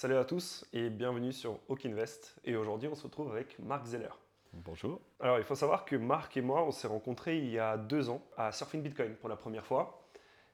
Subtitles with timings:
[0.00, 2.36] Salut à tous et bienvenue sur Hawk Invest.
[2.44, 4.12] Et aujourd'hui, on se retrouve avec Marc Zeller.
[4.52, 5.00] Bonjour.
[5.18, 8.08] Alors, il faut savoir que Marc et moi, on s'est rencontrés il y a deux
[8.08, 10.08] ans à Surfing Bitcoin pour la première fois.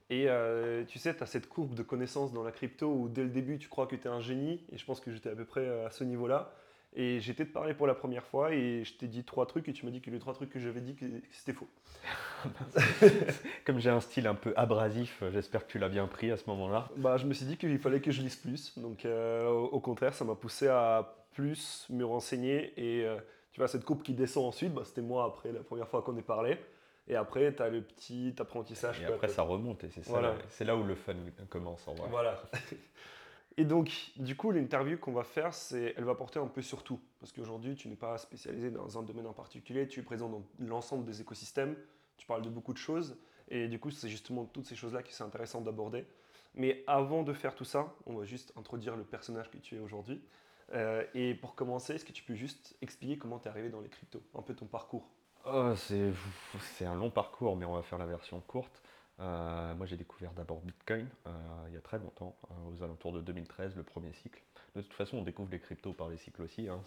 [0.08, 3.22] Et euh, tu sais, tu as cette courbe de connaissances dans la crypto où dès
[3.22, 4.64] le début, tu crois que tu es un génie.
[4.72, 6.50] Et je pense que j'étais à peu près à ce niveau-là.
[6.96, 9.72] Et j'étais te parler pour la première fois et je t'ai dit trois trucs et
[9.72, 10.96] tu m'as dit que les trois trucs que j'avais dit,
[11.32, 11.66] c'était faux.
[13.66, 16.48] Comme j'ai un style un peu abrasif, j'espère que tu l'as bien pris à ce
[16.50, 16.88] moment-là.
[16.96, 18.78] Bah, je me suis dit qu'il fallait que je lise plus.
[18.78, 22.72] Donc, euh, au contraire, ça m'a poussé à plus me renseigner.
[22.76, 23.16] Et euh,
[23.50, 26.16] tu vois, cette courbe qui descend ensuite, bah, c'était moi après la première fois qu'on
[26.16, 26.58] est parlé.
[27.08, 29.02] Et après, tu as le petit apprentissage.
[29.02, 30.36] Et après, ça remonte et c'est voilà.
[30.60, 31.14] là, là où le fun
[31.50, 32.08] commence en vrai.
[32.08, 32.40] Voilà.
[33.56, 36.82] Et donc, du coup, l'interview qu'on va faire, c'est, elle va porter un peu sur
[36.82, 37.00] tout.
[37.20, 40.42] Parce qu'aujourd'hui, tu n'es pas spécialisé dans un domaine en particulier, tu es présent dans
[40.58, 41.76] l'ensemble des écosystèmes,
[42.16, 43.16] tu parles de beaucoup de choses.
[43.48, 46.04] Et du coup, c'est justement toutes ces choses-là qui sont intéressantes d'aborder.
[46.54, 49.78] Mais avant de faire tout ça, on va juste introduire le personnage que tu es
[49.78, 50.20] aujourd'hui.
[50.72, 53.80] Euh, et pour commencer, est-ce que tu peux juste expliquer comment tu es arrivé dans
[53.80, 55.08] les cryptos, un peu ton parcours?
[55.46, 58.82] Oh, C'est un long parcours, mais on va faire la version courte.
[59.20, 61.30] Euh, moi, j'ai découvert d'abord Bitcoin euh,
[61.68, 64.42] il y a très longtemps, euh, aux alentours de 2013, le premier cycle.
[64.74, 66.68] De toute façon, on découvre les cryptos par les cycles aussi.
[66.68, 66.80] Hein,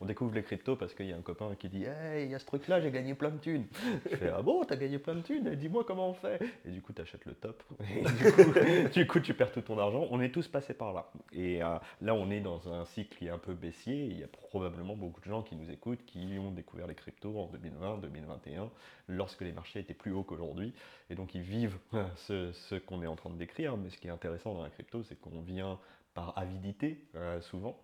[0.00, 2.34] on découvre les cryptos parce qu'il y a un copain qui dit Hey, il y
[2.36, 3.66] a ce truc-là, j'ai gagné plein de thunes.
[4.08, 5.52] Je fais Ah bon, t'as gagné plein de thunes?
[5.56, 6.40] Dis-moi comment on fait.
[6.64, 7.64] Et du coup, tu achètes le top.
[7.80, 10.06] Et du, coup, tu perds tout ton argent.
[10.12, 11.10] On est tous passés par là.
[11.32, 14.04] Et là, on est dans un cycle qui est un peu baissier.
[14.04, 17.36] Il y a probablement beaucoup de gens qui nous écoutent qui ont découvert les cryptos
[17.36, 18.70] en 2020, 2021,
[19.08, 20.72] lorsque les marchés étaient plus hauts qu'aujourd'hui.
[21.10, 21.63] Et donc, ils vivent
[22.16, 25.02] ce, qu'on est en train de décrire, mais ce qui est intéressant dans la crypto,
[25.02, 25.78] c'est qu'on vient
[26.14, 27.78] par avidité, euh, souvent.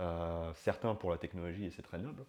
[0.00, 2.24] Euh, certains pour la technologie, et c'est très noble.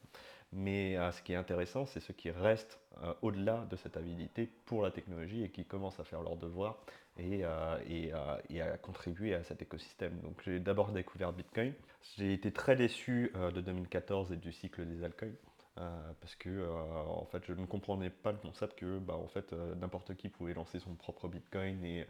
[0.54, 2.80] Mais euh, ce qui est intéressant, c'est ceux qui restent
[3.22, 6.78] au-delà de cette avidité pour la technologie et qui commencent à faire leur devoir
[7.18, 10.20] et, à contribuer à cet écosystème.
[10.20, 11.74] Donc j'ai d'abord découvert Bitcoin.
[12.18, 15.32] J'ai été très déçu de 2014 et du cycle des altcoins.
[15.78, 19.30] Euh, parce que euh, en fait je ne comprenais pas le concept que bah, en
[19.30, 22.06] fait euh, n'importe qui pouvait lancer son propre bitcoin et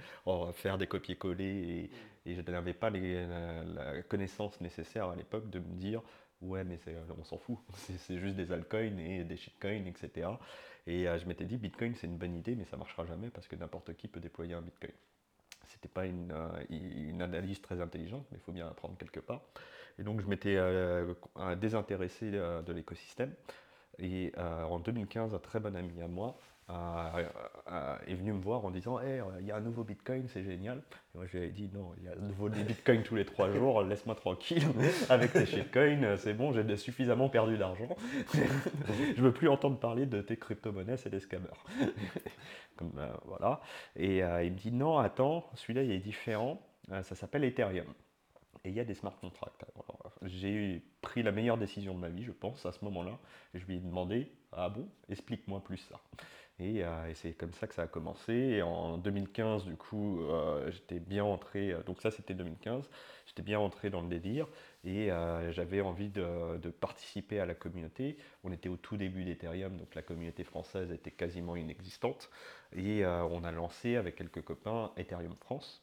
[0.54, 1.92] faire des copier-coller
[2.26, 6.02] et, je n'avais pas les, la, connaissance nécessaire à l'époque de me dire
[6.42, 6.80] ouais mais
[7.20, 7.60] on s'en fout.
[7.76, 10.28] C'est juste des altcoins et des shitcoins etc
[10.88, 13.56] et je m'étais dit bitcoin c'est une bonne idée mais ça marchera jamais parce que
[13.56, 14.94] n'importe qui peut déployer un bitcoin.
[15.68, 16.34] C'était pas une,
[16.72, 19.42] une, analyse très intelligente mais il faut bien apprendre quelque part
[20.00, 21.14] et donc je m'étais euh,
[21.60, 23.34] désintéressé euh, de l'écosystème.
[24.00, 26.38] Et euh, en 2015, un très bon ami à moi
[28.08, 30.78] est venu me voir en disant hey, il y a un nouveau Bitcoin, c'est génial.
[31.14, 33.26] Et moi, je lui ai dit non, il y a un nouveau Bitcoin tous les
[33.26, 34.64] trois jours, laisse-moi tranquille
[35.10, 37.90] avec tes shitcoins, c'est bon, j'ai suffisamment perdu d'argent.
[38.34, 41.50] je veux plus entendre parler de tes crypto-monnaies, c'est des scammers.
[42.78, 42.94] Comme,
[43.26, 43.60] voilà.
[43.98, 47.94] Et il me dit non, attends, celui-là il est différent, ça s'appelle Ethereum
[48.64, 49.66] et il y a des smart contracts.
[50.24, 53.18] J'ai pris la meilleure décision de ma vie, je pense, à ce moment-là.
[53.54, 56.00] Je lui ai demandé Ah bon, explique-moi plus ça.
[56.62, 58.62] Et, euh, c'est comme ça que ça a commencé.
[58.62, 61.72] En 2015, du coup, euh, j'étais bien entré.
[61.72, 62.88] Euh, donc, ça, c'était 2015.
[63.26, 64.48] J'étais bien entré dans le délire
[64.84, 65.10] et
[65.52, 68.18] j'avais envie de, de, participer à la communauté.
[68.44, 72.30] On était au tout début d'Ethereum, donc la communauté française était quasiment inexistante.
[72.76, 75.82] Et on a lancé avec quelques copains Ethereum France,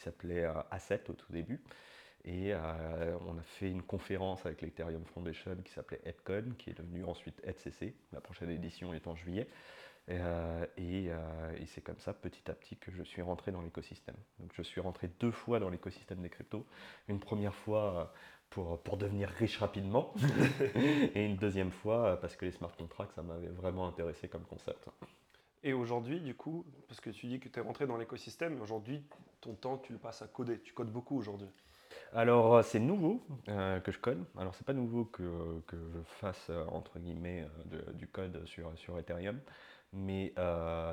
[0.00, 1.60] qui s'appelait Asset au tout début.
[2.24, 6.74] Et euh, on a fait une conférence avec l'Ethereum Foundation qui s'appelait EdCon, qui est
[6.74, 7.94] devenue ensuite EdCC.
[8.12, 9.46] La prochaine édition est en juillet.
[10.08, 14.16] Euh, euh, et, c'est comme ça, petit à petit, que je suis rentré dans l'écosystème.
[14.38, 16.66] Donc je suis rentré deux fois dans l'écosystème des cryptos.
[17.08, 18.12] Une première fois
[18.48, 20.12] pour, pour devenir riche rapidement,
[21.14, 24.88] et une deuxième fois parce que les smart contracts, ça m'avait vraiment intéressé comme concept.
[25.62, 29.02] Et aujourd'hui, du coup, parce que tu dis que tu es rentré dans l'écosystème, aujourd'hui,
[29.40, 30.60] ton temps, tu le passes à coder.
[30.60, 31.50] Tu codes beaucoup aujourd'hui.
[32.12, 34.24] Alors, euh, c'est nouveau euh, que je code.
[34.38, 35.22] Alors, c'est pas nouveau que,
[35.72, 37.46] je fasse, euh, entre guillemets,
[37.94, 39.40] du code sur, sur Ethereum.
[39.92, 40.32] Mais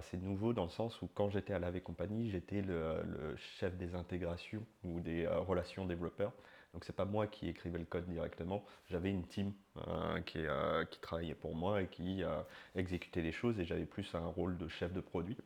[0.02, 3.94] c'est nouveau dans le sens où quand j'étais à la Company, j'étais le, chef des
[3.94, 6.34] intégrations ou des relations développeurs.
[6.74, 9.52] Donc c'est pas moi qui écrivais le code directement, j'avais une team
[10.26, 10.40] qui,
[10.92, 12.24] qui, travaillait pour moi et qui
[12.76, 15.38] exécutait les choses et j'avais plus un rôle de chef de produit.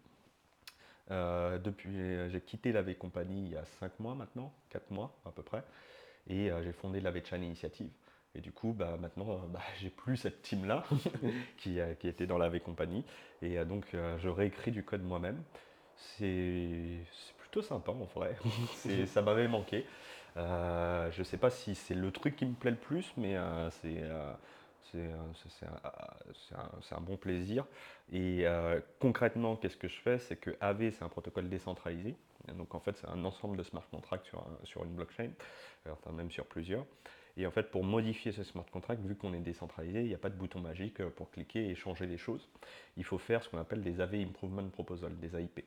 [1.11, 1.91] Euh, depuis,
[2.29, 5.43] j'ai quitté la V Company il y a 5 mois maintenant, 4 mois à peu
[5.43, 5.63] près,
[6.29, 7.89] et euh, j'ai fondé la V-Chan Initiative.
[8.33, 10.85] Et du coup, bah, maintenant, euh, bah, j'ai plus cette team-là
[11.57, 13.03] qui, qui, était dans la V Company.
[13.41, 15.41] Et donc, je réécris du code moi-même.
[15.95, 16.99] C'est
[17.39, 18.37] plutôt sympa en vrai.
[19.07, 19.85] ça m'avait manqué.
[20.35, 23.35] Je ne sais pas si c'est le truc qui me plaît le plus, mais
[23.81, 24.03] c'est
[24.91, 27.65] c'est un, bon plaisir.
[28.11, 30.19] Et euh, concrètement, qu'est-ce que je fais?
[30.19, 32.15] C'est que AV, c'est un protocole décentralisé.
[32.57, 35.31] Donc en fait, c'est un ensemble de smart contracts sur, sur une blockchain,
[35.89, 36.85] enfin même sur plusieurs.
[37.37, 40.17] Et en fait, pour modifier ce smart contract, vu qu'on est décentralisé, il n'y a
[40.17, 42.49] pas de bouton magique euh, pour cliquer et changer les choses.
[42.97, 45.63] Il faut faire ce qu'on appelle des AV Improvement Proposal, des AIP.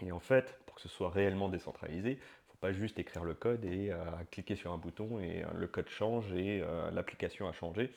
[0.00, 2.18] Et en fait, pour que ce soit réellement décentralisé,
[2.64, 3.98] pas juste écrire le code et euh,
[4.30, 7.92] cliquer sur un bouton et euh, le code change et l'application a changé.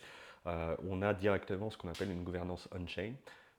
[0.45, 3.13] on a directement ce qu'on appelle une gouvernance on-chain.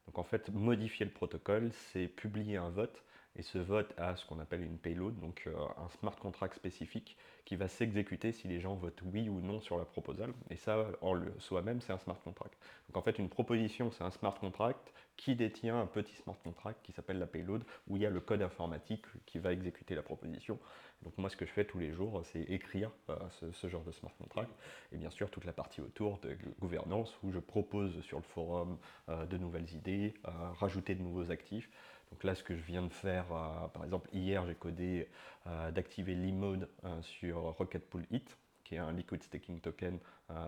[0.07, 3.03] Donc en fait, modifier le protocole, c'est publier un vote
[3.39, 7.17] et ce vote a ce qu'on appelle une payload, donc euh, un smart contract spécifique
[7.45, 10.33] qui va s'exécuter si les gens votent oui ou non sur la proposal.
[10.51, 12.59] Et ça, en soi-même, c'est un smart contract.
[12.89, 16.81] Donc en fait, une proposition, c'est un smart contract qui détient un petit smart contract
[16.83, 20.03] qui s'appelle la payload, où il y a le code informatique qui va exécuter la
[20.03, 20.59] proposition.
[21.03, 23.17] Donc moi, ce que je fais tous les jours, c'est écrire euh,
[23.53, 24.51] ce, genre de smart contract,
[24.93, 28.79] et bien sûr toute la partie autour de gouvernance, où je propose sur le forum
[29.11, 31.69] euh, de nouvelles idées, rajouter de nouveaux actifs.
[32.11, 35.09] Donc là, ce que je viens de faire, euh, par exemple, hier, j'ai codé
[35.47, 39.99] euh, d'activer l'e-mode euh, sur Rocket Pool It, qui est un liquid staking token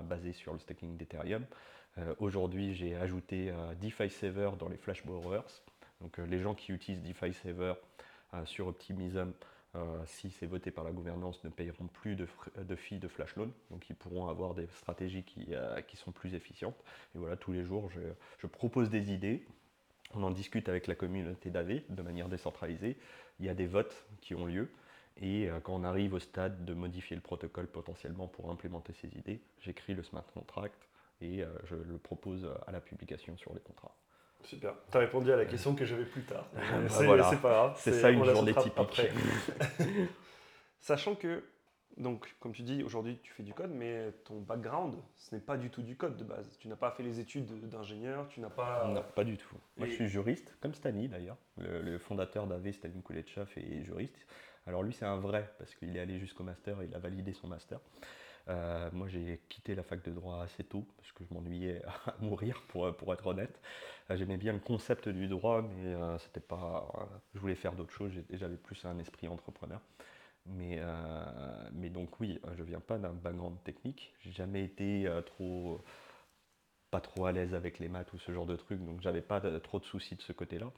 [0.05, 1.46] basé sur le staking d'Ethereum.
[2.19, 5.62] Aujourd'hui, j'ai ajouté DeFi Saver dans les Flash Borrowers.
[6.00, 7.75] Donc les gens qui utilisent DeFi Saver
[8.44, 9.32] sur Optimism,
[10.06, 12.26] si c'est voté par la gouvernance, ne payeront plus de,
[12.58, 13.50] de de flash loan.
[13.70, 15.48] Donc ils pourront avoir des stratégies qui,
[15.96, 16.76] sont plus efficientes.
[17.14, 18.00] Et voilà, tous les jours, je,
[18.38, 19.44] je propose des idées.
[20.14, 22.96] On en discute avec la communauté d'AV de manière décentralisée.
[23.38, 24.70] Il y a des votes qui ont lieu.
[25.20, 29.08] Et euh, quand on arrive au stade de modifier le protocole potentiellement pour implémenter ces
[29.19, 30.88] idées, j'écris le smart contract
[31.20, 33.96] et euh, je le propose à la publication sur les contrats.
[34.44, 34.75] Super.
[34.90, 36.46] Tu as répondu à la question que j'avais plus tard.
[36.55, 37.75] Bah c'est pas grave.
[37.76, 39.02] C'est ça une journée typique.
[40.81, 41.43] Sachant que
[41.96, 45.56] donc, comme tu dis, aujourd'hui tu fais du code, mais ton background, ce n'est pas
[45.56, 46.56] du tout du code de base.
[46.58, 48.87] Tu n'as pas fait les études d'ingénieur, tu n'as pas.
[48.88, 49.56] Non, pas du tout.
[49.76, 51.37] Moi, je suis juriste, comme Stani d'ailleurs.
[51.58, 54.26] Le, fondateur d'AV, Stani Kuletchaf, est juriste.
[54.67, 57.49] Alors, lui, c'est un vrai, parce qu'il est allé jusqu'au master, il a validé son
[57.49, 57.81] master.
[58.48, 62.16] Euh, moi, j'ai quitté la fac de droit assez tôt, parce que je m'ennuyais à
[62.20, 63.60] mourir, pour, pour être honnête.
[64.10, 66.88] Euh, j'aimais bien le concept du droit, mais euh, c'était pas.
[67.34, 69.81] je voulais faire d'autres choses, j'avais plus un esprit entrepreneur.
[70.46, 70.81] Mais,
[71.72, 74.12] mais donc oui, je viens pas d'un background technique.
[74.20, 75.84] J'ai jamais été trop
[76.90, 79.40] pas trop à l'aise avec les maths ou ce genre de trucs, donc j'avais pas
[79.60, 80.72] trop de soucis de ce côté-là.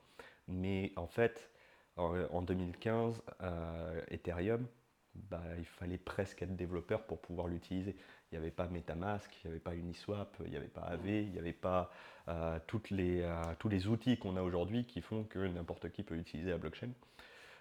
[0.48, 1.50] Mais en fait,
[1.96, 4.66] en, 2015, euh, Ethereum,
[5.14, 7.94] bah, il fallait presque être développeur pour pouvoir l'utiliser.
[8.30, 11.06] Il n'y avait pas MetaMask, il n'y avait pas Uniswap, il n'y avait pas AV,
[11.06, 11.90] il n'y avait pas
[12.66, 13.28] toutes les,
[13.58, 16.90] tous les outils qu'on a aujourd'hui qui font que n'importe qui peut utiliser la blockchain.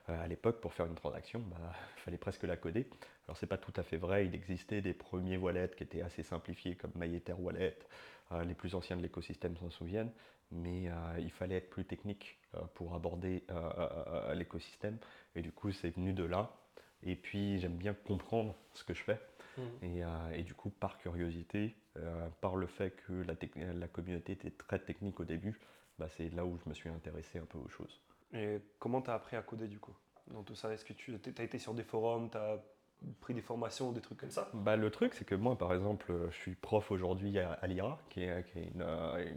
[0.09, 1.57] Euh, à l'époque, pour faire une transaction, bah,
[1.97, 2.87] il fallait presque la coder.
[3.27, 6.23] Alors c'est pas tout à fait vrai, il existait des premiers wallets qui étaient assez
[6.23, 7.77] simplifiés comme MyEther Wallet,
[8.31, 10.11] euh, les plus anciens de l'écosystème s'en souviennent,
[10.51, 12.37] mais euh, il fallait être plus technique
[12.73, 13.45] pour aborder
[14.33, 14.97] l'écosystème,
[15.35, 16.51] et du coup c'est venu de là.
[17.03, 19.19] Et puis j'aime bien comprendre ce que je fais,
[19.57, 19.61] mmh.
[20.35, 21.75] et, du coup par curiosité,
[22.41, 23.33] par le fait que la,
[23.73, 25.59] la, communauté était très technique au début,
[25.99, 27.99] bah, c'est là où je me suis intéressé un peu aux choses.
[28.33, 29.95] Et comment tu as appris à coder du coup
[30.27, 32.59] Dans tout ça, est-ce que tu as été sur des forums, tu as
[33.19, 34.49] pris des formations, des trucs comme ça?
[34.53, 38.23] Bah, Le truc, c'est que moi, par exemple, je suis prof aujourd'hui à, l'IRA, qui
[38.23, 38.45] est,
[38.79, 39.33] euh,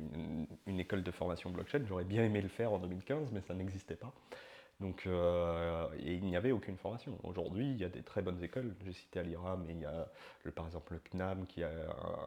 [0.67, 1.85] une, école de formation blockchain.
[1.87, 4.13] J'aurais bien aimé le faire en 2015, mais ça n'existait pas.
[4.81, 7.19] Donc, euh, et il n'y avait aucune formation.
[7.23, 8.75] Aujourd'hui, il y a des très bonnes écoles.
[8.85, 10.09] J'ai cité à l'IRA, mais il y a
[10.43, 11.71] le, par exemple le CNAM qui a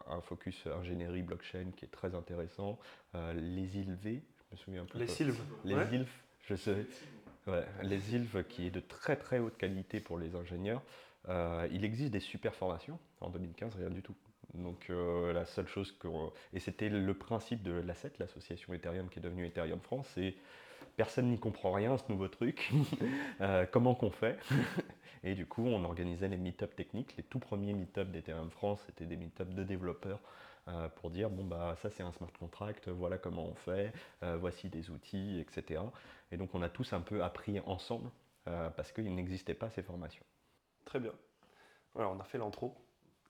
[0.08, 2.80] un, focus ingénierie blockchain qui est très intéressant.
[3.16, 4.98] Euh, les ILV, je me souviens un peu.
[4.98, 5.38] Les SILV.
[5.66, 5.76] Les
[6.48, 6.86] je sais.
[7.84, 10.82] les ILV qui est de très très haute qualité pour les ingénieurs.
[11.30, 13.00] Euh, il existe des super formations.
[13.22, 14.16] En 2015, rien du tout.
[14.54, 16.08] Donc euh, la seule chose que...
[16.54, 20.36] Et c'était le principe de l'ASSET, l'association Ethereum qui est devenue Ethereum France, c'est
[20.98, 22.72] personne n'y comprend rien ce nouveau truc.
[23.40, 24.40] Euh, comment qu'on fait?
[25.24, 27.16] Et du coup, on organisait les meet-up techniques.
[27.18, 30.20] Les tout premiers meet-up d'Ethereum France, c'était des meet-up de développeurs
[30.68, 34.38] euh, pour dire bon bah ça c'est un smart contract, voilà comment on fait, euh,
[34.38, 35.82] voici des outils, etc.
[36.32, 38.10] Et donc on a tous un peu appris ensemble
[38.46, 40.24] parce qu'il n'existait pas ces formations.
[40.86, 41.12] Très bien.
[41.96, 42.76] Alors on a fait l'intro,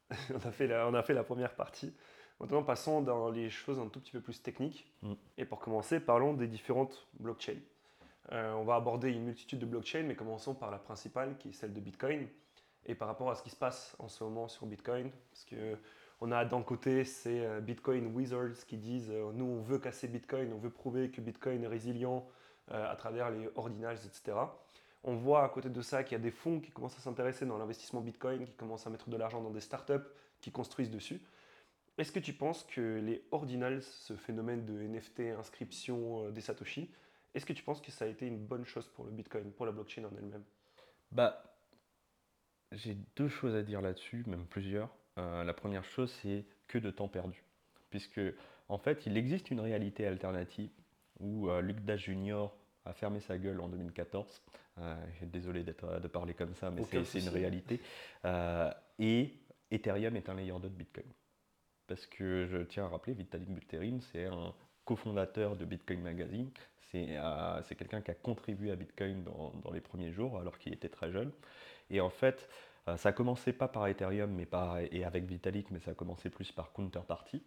[0.29, 1.93] on a fait la première partie.
[2.39, 4.91] Maintenant passons dans les choses un tout petit peu plus techniques.
[5.01, 5.13] Mm.
[5.37, 7.61] Et pour commencer, parlons des différentes blockchains.
[8.31, 11.73] on va aborder une multitude de blockchains, mais commençons par la principale qui est celle
[11.73, 12.27] de Bitcoin.
[12.85, 15.77] Et par rapport à ce qui se passe en ce moment sur Bitcoin, parce que
[16.19, 20.07] on a d'un côté ces euh, Bitcoin Wizards qui disent euh, nous on veut casser
[20.07, 22.27] Bitcoin, on veut prouver que Bitcoin est résilient
[22.71, 24.37] euh, à travers les ordinals, etc.
[25.03, 27.45] On voit à côté de ça qu'il y a des fonds qui commencent à s'intéresser
[27.45, 29.93] dans l'investissement Bitcoin, qui commencent à mettre de l'argent dans des startups
[30.41, 31.21] qui construisent dessus.
[31.97, 36.91] Est-ce que tu penses que les ordinals, ce phénomène de NFT, inscription des Satoshi,
[37.33, 39.65] est-ce que tu penses que ça a été une bonne chose pour le Bitcoin, pour
[39.65, 40.43] la blockchain en elle-même?
[41.11, 41.43] Bah,
[42.71, 44.89] j'ai deux choses à dire là-dessus, même plusieurs.
[45.17, 47.43] Euh, la première chose, c'est que de temps perdu.
[47.89, 48.21] Puisque,
[48.69, 50.69] en fait, il existe une réalité alternative
[51.19, 54.41] où euh, Luc Dash Junior a fermé sa gueule en 2014.
[54.79, 55.71] Euh, désolé de
[56.07, 57.79] parler comme ça, mais c'est une réalité.
[58.99, 59.33] et
[59.71, 61.05] Ethereum est un layer 2 de Bitcoin.
[61.87, 64.53] Parce que je tiens à rappeler, Vitalik Buterin, c'est un
[64.85, 66.49] cofondateur de Bitcoin Magazine.
[66.91, 71.11] C'est quelqu'un qui a contribué à Bitcoin dans, les premiers jours, alors qu'il était très
[71.11, 71.31] jeune.
[71.89, 72.49] Et en fait,
[72.87, 74.47] euh, ça a commencé pas par Ethereum mais
[74.91, 77.43] et avec Vitalik, mais ça a commencé plus par Counterparty.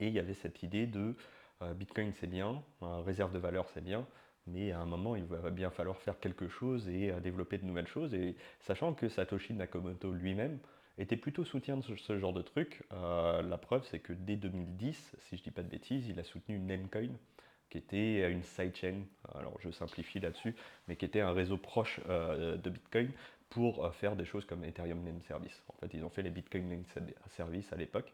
[0.00, 1.16] Et il y avait cette idée de
[1.62, 4.06] euh, Bitcoin c'est bien, réserve de valeur c'est bien,
[4.46, 7.64] mais à un moment il va bien falloir faire quelque chose et euh, développer de
[7.64, 8.14] nouvelles choses.
[8.14, 10.58] Et sachant que Satoshi Nakamoto lui-même
[10.98, 15.36] était plutôt soutien de ce, genre de truc, la preuve c'est que dès 2010, si
[15.36, 17.10] je dis pas de bêtises, il a soutenu Namecoin,
[17.70, 19.02] qui était une sidechain,
[19.34, 20.54] alors je simplifie là-dessus,
[20.88, 23.10] mais qui était un réseau proche de Bitcoin,
[23.50, 25.62] pour euh, faire des choses comme Ethereum Name Service.
[25.68, 26.84] En fait, ils ont fait les Bitcoin Name
[27.30, 28.12] Service à l'époque.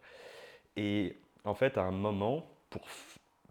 [0.76, 2.82] Et en fait, à un moment, pour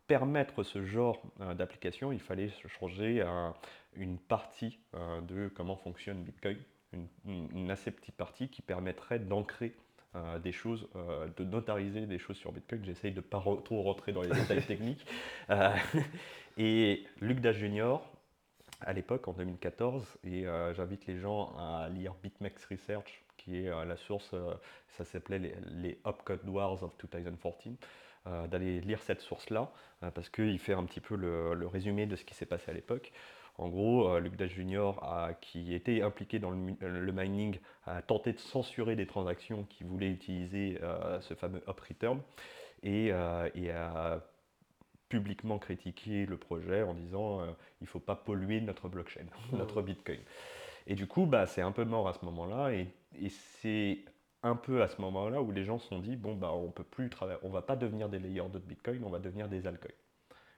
[0.08, 2.50] permettre ce genre euh, d'application, il fallait
[2.80, 3.26] changer
[3.96, 6.58] une partie euh, de comment fonctionne Bitcoin,
[7.26, 9.76] une, assez petite partie qui permettrait d'ancrer
[10.44, 10.88] des choses,
[11.38, 12.86] de notariser des choses sur Bitcoin.
[12.86, 15.06] J'essaye de ne pas trop rentrer dans les détails techniques.
[16.58, 18.08] et Luc Dash Junior
[18.86, 23.70] à l'époque, en 2014, et euh, j'invite les gens à lire BitMEX Research, qui est
[23.70, 24.54] euh, la source, euh,
[24.90, 27.76] ça s'appelait les, les Upcode Wars of 2014,
[28.50, 29.70] d'aller lire cette source-là,
[30.16, 33.12] parce qu'il fait un petit peu le, résumé de ce qui s'est passé à l'époque.
[33.58, 34.94] En gros, Luc Dash Jr.,
[35.40, 40.80] qui était impliqué dans le, mining, a tenté de censurer des transactions qui voulaient utiliser
[41.22, 42.20] ce fameux up return
[42.82, 43.10] et,
[43.54, 44.24] et a
[45.14, 47.46] publiquement critiqué le projet en disant euh,
[47.82, 50.20] il ne faut pas polluer notre blockchain, notre Bitcoin.
[50.88, 52.72] Et du coup, bah, c'est un peu mort à ce moment-là.
[52.72, 52.88] Et,
[53.30, 54.00] c'est
[54.42, 56.84] un peu à ce moment-là où les gens se sont dit bon, bah, on peut
[56.84, 59.92] plus travailler, on va pas devenir des layers de Bitcoin, on va devenir des altcoins.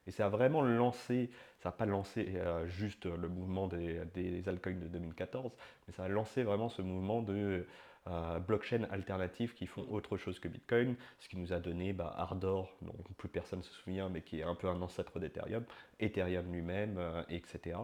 [0.08, 4.48] Et ça a vraiment lancé, ça n'a pas lancé euh, juste le mouvement des, des
[4.48, 5.52] altcoins de 2014,
[5.88, 7.66] mais ça a lancé vraiment ce mouvement de
[8.08, 12.14] euh, blockchain alternatives qui font autre chose que Bitcoin, ce qui nous a donné bah,
[12.16, 15.64] Ardor, dont plus personne ne se souvient, mais qui est un peu un ancêtre d'Ethereum,
[16.00, 17.80] Ethereum lui-même, euh, etc.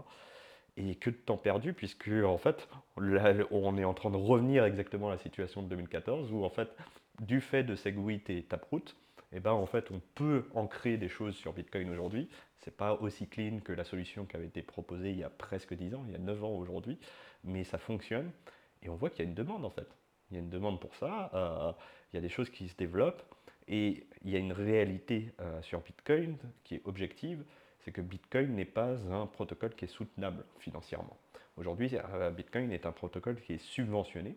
[0.77, 5.07] Et que de temps perdu, puisque en fait, on est en train de revenir exactement
[5.07, 6.69] à la situation de 2014, où en fait,
[7.19, 8.95] du fait de Segwit et Taproot,
[9.33, 12.29] eh ben, en fait, on peut ancrer des choses sur Bitcoin aujourd'hui.
[12.57, 15.73] C'est pas aussi clean que la solution qui avait été proposée il y a presque
[15.73, 16.99] 10 ans, il y a 9 ans aujourd'hui,
[17.43, 18.31] mais ça fonctionne.
[18.83, 19.87] Et on voit qu'il y a une demande en fait
[20.31, 21.71] il y a une demande pour ça, euh,
[22.11, 23.23] il y a des choses qui se développent,
[23.67, 27.43] et il y a une réalité euh, sur Bitcoin qui est objective,
[27.79, 31.17] c'est que Bitcoin n'est pas un protocole qui est soutenable financièrement.
[31.57, 34.35] Aujourd'hui, euh, Bitcoin est un protocole qui est subventionné,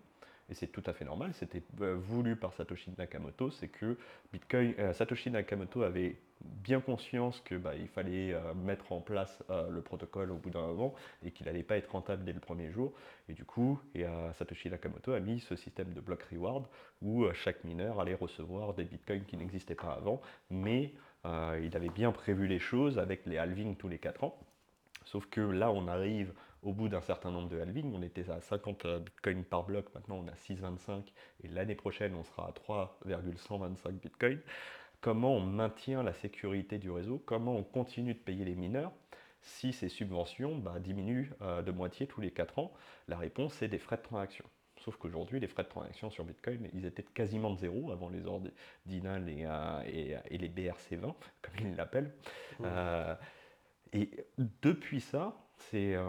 [0.49, 3.97] et c'est tout à fait normal, c'était voulu par Satoshi Nakamoto, c'est que
[4.33, 9.83] Bitcoin, Satoshi Nakamoto avait bien conscience qu'il bah, fallait euh, mettre en place euh, le
[9.83, 12.93] protocole au bout d'un moment et qu'il n'allait pas être rentable dès le premier jour.
[13.29, 16.67] Et du coup, et, euh, Satoshi Nakamoto a mis ce système de block reward
[17.03, 20.21] où chaque mineur allait recevoir des bitcoins qui n'existaient pas avant,
[20.51, 20.95] mais
[21.27, 24.39] il avait bien prévu les choses avec les halvings tous les 4 ans.
[25.07, 27.93] Sauf que là, on arrive au bout d'un certain nombre de halvings.
[27.95, 31.05] On était à 50 bitcoins par bloc, maintenant on a 6,25
[31.45, 34.41] et l'année prochaine, on sera à 3,125 bitcoins
[35.05, 38.91] comment on maintient la sécurité du réseau, comment on continue de payer les mineurs?
[39.43, 42.73] Si ces subventions bah, diminuent euh, de moitié tous les 4 ans
[43.09, 44.47] La réponse, c'est des frais de transaction.
[44.79, 48.25] Sauf qu'aujourd'hui, les frais de transaction sur Bitcoin, ils étaient quasiment de zéro avant les
[48.25, 51.03] ordinals et, euh, et, les BRC20,
[51.43, 52.15] comme ils l'appellent.
[52.63, 53.15] Euh,
[53.93, 54.11] et
[54.63, 55.37] depuis ça,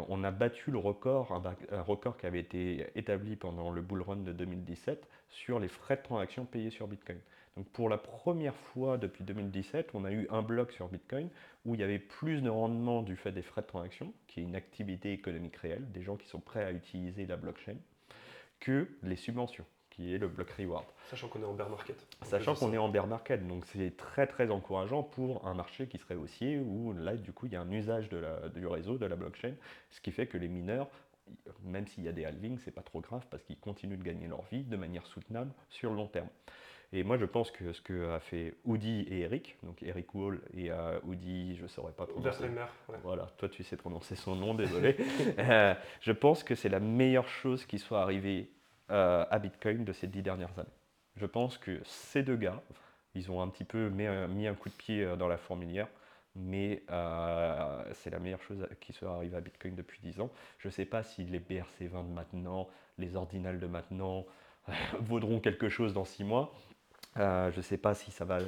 [0.10, 1.32] on a battu le record,
[1.72, 5.98] un, record qui avait été établi pendant le bull run de 2017 sur les frais
[5.98, 7.20] de transaction payés sur Bitcoin.
[7.58, 11.30] Donc pour la première fois depuis 2017, on a eu un bloc sur Bitcoin
[11.66, 14.44] où il y avait plus de rendement du fait des frais de transaction, qui est
[14.44, 17.78] une activité économique réelle, des gens qui sont prêts à utiliser la blockchain,
[18.60, 20.86] que les subventions, qui est le block reward.
[21.10, 21.96] Sachant qu'on est en bear market.
[22.24, 25.98] Sachant qu'on est en bear market, donc c'est très très encourageant pour un marché qui
[25.98, 28.98] serait haussier, où là du coup il y a un usage de la, du réseau,
[28.98, 29.54] de la blockchain,
[29.90, 30.90] ce qui fait que les mineurs
[31.64, 34.28] même s'il y a des halvings, c'est pas trop grave parce qu'ils continuent de gagner
[34.28, 36.28] leur vie de manière soutenable sur le long terme.
[36.94, 40.40] Et moi, je pense que ce que a fait Oudi et Eric, donc Eric Wall
[40.56, 42.46] et euh, je ne saurais pas prononcer.
[43.04, 44.96] Voilà, toi tu sais prononcer son nom, désolé.
[45.38, 48.50] Euh, je pense que c'est la meilleure chose qui soit arrivée
[48.92, 50.70] euh, à Bitcoin de ces dix dernières années.
[51.16, 52.62] Je pense que ces deux gars,
[53.14, 54.06] ils ont un petit peu mis
[54.48, 55.88] un, coup de pied euh, dans la fourmilière
[56.38, 56.84] mais
[57.94, 60.30] c'est la meilleure chose qui soit arrivée à Bitcoin depuis 10 ans.
[60.58, 64.26] Je ne sais pas si les BRC20 de maintenant, les ordinales de maintenant
[65.00, 66.54] vaudront quelque chose dans 6 mois.
[67.16, 68.40] je ne sais pas si ça va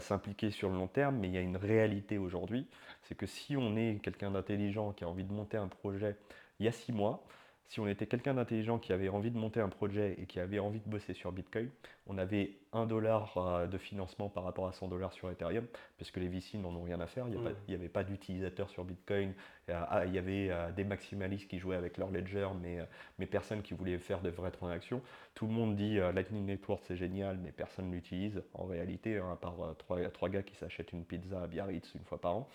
[0.00, 2.66] s'impliquer sur le long terme, mais il y a une réalité aujourd'hui,
[3.02, 6.16] c'est que si on est quelqu'un d'intelligent qui a envie de monter un projet
[6.60, 7.22] il y a 6 mois,
[7.68, 10.58] si on était quelqu'un d'intelligent qui avait envie de monter un projet et qui avait
[10.58, 11.68] envie de bosser sur Bitcoin,
[12.06, 15.66] on avait 1 dollar euh, de financement par rapport à 100 dollars sur Ethereum,
[15.98, 17.26] parce que les VC n'en ont rien à faire.
[17.28, 19.34] Il n'y avait pas d'utilisateurs sur Bitcoin.
[19.68, 22.84] Ah, il y avait euh, des maximalistes qui jouaient avec leur ledger, mais, euh,
[23.18, 25.02] mais personne qui voulait faire de vraies transactions.
[25.34, 28.42] Tout le monde dit Lightning Network c'est génial, mais personne ne l'utilise.
[28.54, 32.04] En réalité, hein, à part trois, trois, gars qui s'achètent une pizza à Biarritz une
[32.04, 32.48] fois par an.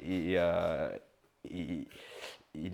[0.00, 0.38] et,
[1.50, 1.88] et,
[2.54, 2.72] et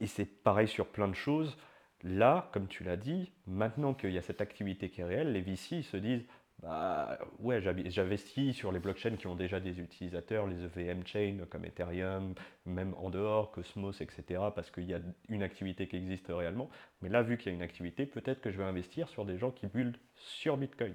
[0.00, 1.56] et c'est pareil sur plein de choses.
[2.02, 5.40] Là, comme tu l'as dit, maintenant qu'il y a cette activité qui est réelle, les
[5.40, 6.26] VC se disent
[6.62, 11.66] bah ouais, j'investis sur les blockchains qui ont déjà des utilisateurs, les EVM chains comme
[11.66, 12.34] Ethereum,
[12.64, 16.70] même en dehors, Cosmos, etc., parce qu'il y a une activité qui existe réellement.
[17.02, 19.36] Mais là, vu qu'il y a une activité, peut-être que je vais investir sur des
[19.36, 20.94] gens qui bullent sur Bitcoin.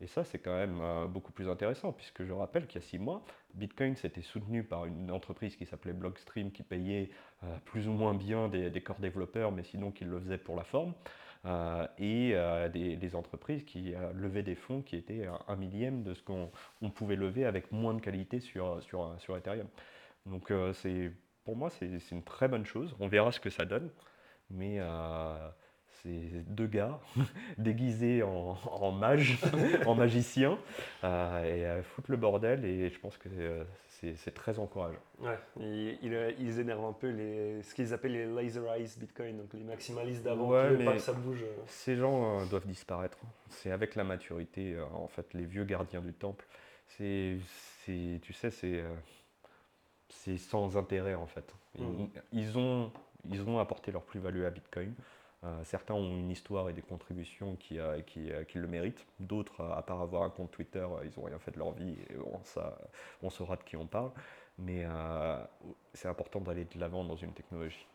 [0.00, 2.86] Et ça, c'est quand même euh, beaucoup plus intéressant, puisque je rappelle qu'il y a
[2.86, 3.24] six mois,
[3.54, 7.10] Bitcoin s'était soutenu par une entreprise qui s'appelait Blockstream, qui payait
[7.42, 10.62] euh, plus ou moins bien des, corps développeurs, mais sinon qui le faisait pour la
[10.62, 10.94] forme,
[11.46, 12.34] euh, et
[12.70, 16.50] des, entreprises qui levaient des fonds qui étaient un, millième de ce qu'on
[16.94, 19.68] pouvait lever avec moins de qualité sur, sur, Ethereum.
[20.26, 21.12] Donc c'est
[21.44, 22.94] pour moi, c'est une très bonne chose.
[23.00, 23.90] On verra ce que ça donne,
[24.50, 24.80] mais
[26.02, 27.00] c'est deux gars
[27.58, 29.38] déguisés en, en mage,
[29.86, 30.58] en magicien,
[31.04, 32.64] euh, et euh, foutent le bordel.
[32.64, 35.00] Et je pense que euh, c'est très encourageant.
[35.20, 35.98] Ouais, ils,
[36.38, 40.48] ils, énervent un peu les, ce qu'ils appellent les laserized Bitcoin, donc les maximalistes d'avant
[40.48, 41.44] ouais, pas que ça bouge.
[41.66, 43.18] Ces gens doivent disparaître.
[43.48, 46.46] C'est avec la maturité, en fait, les vieux gardiens du temple.
[46.86, 47.38] C'est,
[47.84, 48.82] tu sais, c'est
[50.08, 51.54] c'est sans intérêt en fait.
[51.78, 52.10] Ils, mmh.
[52.32, 52.90] ils, ont,
[53.30, 54.94] ils ont apporté leur plus-value à Bitcoin.
[55.44, 59.06] Euh, certains ont une histoire et des contributions qui, euh, euh, qui, le méritent.
[59.20, 62.16] D'autres, à part avoir un compte Twitter, ils n'ont rien fait de leur vie et
[62.18, 62.76] on, ça,
[63.22, 64.10] on saura de qui on parle.
[64.58, 64.84] Mais
[65.94, 67.86] c'est important d'aller de l'avant dans une technologie.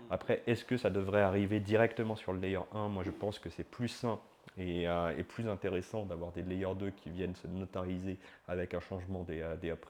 [0.00, 0.02] Mm.
[0.10, 3.48] Après, est-ce que ça devrait arriver directement sur le layer 1 Moi, je pense que
[3.50, 4.18] c'est plus sain
[4.56, 4.88] et,
[5.28, 9.70] plus intéressant d'avoir des layer 2 qui viennent se notariser avec un changement des, des
[9.70, 9.86] up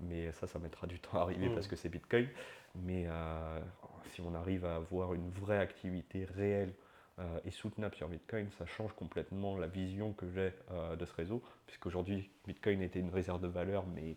[0.00, 1.54] Mais ça, ça mettra du temps à arriver mm.
[1.54, 2.26] parce que c'est Bitcoin.
[2.74, 3.60] Mais euh,
[4.08, 6.74] si on arrive à avoir une vraie activité réelle
[7.18, 11.14] euh, et soutenable sur Bitcoin, ça change complètement la vision que j'ai euh, de ce
[11.14, 14.16] réseau, puisqu'aujourd'hui, Bitcoin était une réserve de valeur, mais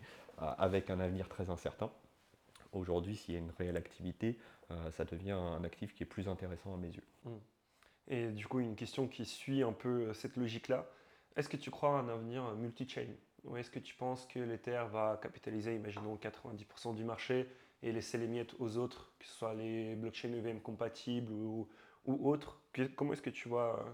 [0.58, 1.92] avec un avenir très incertain.
[2.72, 4.40] Aujourd'hui, s'il y a une réelle activité,
[4.90, 7.04] ça devient un actif qui est plus intéressant à mes yeux.
[7.26, 7.38] Hmm.
[8.08, 10.88] Et du coup, une question qui suit un peu cette logique-là.
[11.36, 13.10] Est-ce que tu crois à un avenir multi-chain?
[13.44, 17.48] Ou est-ce que tu penses que l'Ether va capitaliser, imaginons, 90% du marché
[17.84, 21.68] et laisser les miettes aux autres, que ce soit les blockchains EVM compatibles ou,
[22.06, 22.62] ou autres.
[22.96, 23.92] Comment est-ce que tu vois euh,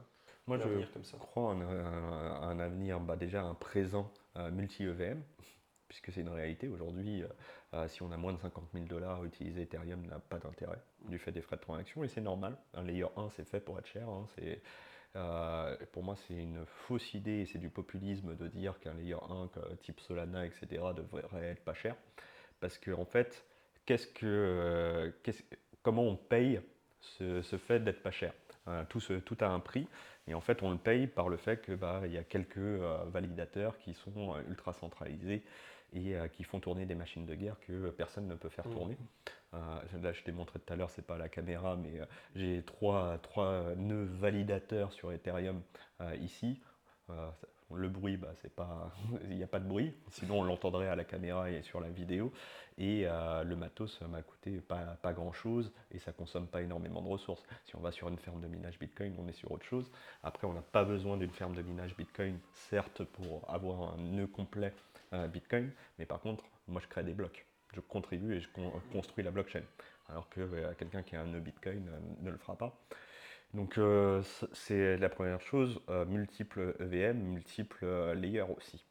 [0.47, 1.17] Moi, je comme ça?
[1.17, 5.21] crois en un, avenir, bah déjà un présent euh, multi-EVM,
[5.87, 6.67] puisque c'est une réalité.
[6.67, 7.23] Aujourd'hui,
[7.73, 11.17] euh, si on a moins de 50 000 dollars, utiliser Ethereum n'a pas d'intérêt du
[11.17, 12.57] fait des frais de transaction, et c'est normal.
[12.73, 14.07] Un layer 1, c'est fait pour être cher.
[14.09, 14.61] Hein, c'est,
[15.93, 19.49] pour moi, c'est une fausse idée et c'est du populisme de dire qu'un layer 1
[19.81, 21.95] type Solana, etc., devrait être pas cher.
[22.59, 23.45] Parce qu'en en fait,
[23.87, 25.11] qu'est-ce que, euh,
[25.81, 26.61] comment on paye
[27.01, 28.33] ce, fait d'être pas cher?
[28.67, 29.87] Euh, tout, tout, a un prix
[30.27, 32.97] et en fait on le paye par le fait qu'il bah, y a quelques euh,
[33.07, 35.41] validateurs qui sont ultra centralisés
[35.93, 38.73] et qui font tourner des machines de guerre que personne ne peut faire mmh.
[38.73, 38.97] tourner.
[39.53, 42.01] là je t'ai montré tout à l'heure, c'est pas la caméra, mais
[42.35, 45.61] j'ai trois, trois nœuds validateurs sur Ethereum
[46.19, 46.59] ici
[47.75, 48.91] le bruit, bah, c'est pas,
[49.29, 51.89] il n'y a pas de bruit, sinon on l'entendrait à la caméra et sur la
[51.89, 52.31] vidéo.
[52.77, 57.01] Et euh, le matos m'a coûté pas, pas grand chose et ça consomme pas énormément
[57.01, 57.43] de ressources.
[57.65, 59.89] Si on va sur une ferme de minage Bitcoin, on est sur autre chose.
[60.23, 64.27] Après, on n'a pas besoin d'une ferme de minage Bitcoin, certes, pour avoir un nœud
[64.27, 64.73] complet
[65.13, 67.45] euh, Bitcoin, mais par contre, moi je crée des blocs.
[67.73, 68.47] Je contribue et je
[68.91, 69.63] construis la blockchain.
[70.09, 71.89] Alors que euh, quelqu'un qui a un nœud Bitcoin
[72.21, 72.79] ne le fera pas.
[73.53, 74.21] Donc euh,
[74.53, 78.85] c'est la première chose, euh, multiples EVM, multiples euh, layers aussi.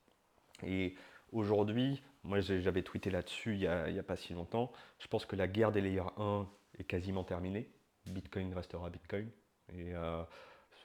[0.64, 0.94] Et
[1.32, 5.46] aujourd'hui, moi j'avais tweeté là-dessus il n'y a, pas si longtemps, je pense que la
[5.46, 7.70] guerre des layers 1 est quasiment terminée.
[8.06, 9.28] Bitcoin restera Bitcoin.
[9.74, 9.92] Et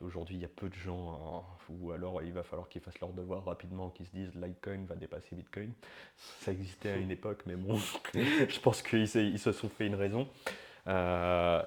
[0.01, 3.13] aujourd'hui, il y a peu de gens, ou alors il va falloir qu'ils fassent leur
[3.13, 5.73] devoir rapidement, qu'ils se disent Litecoin va dépasser Bitcoin.
[6.17, 7.77] Ça existait à une époque, mais bon,
[8.13, 10.27] je pense qu'ils se sont fait une raison.
[10.87, 11.61] Euh,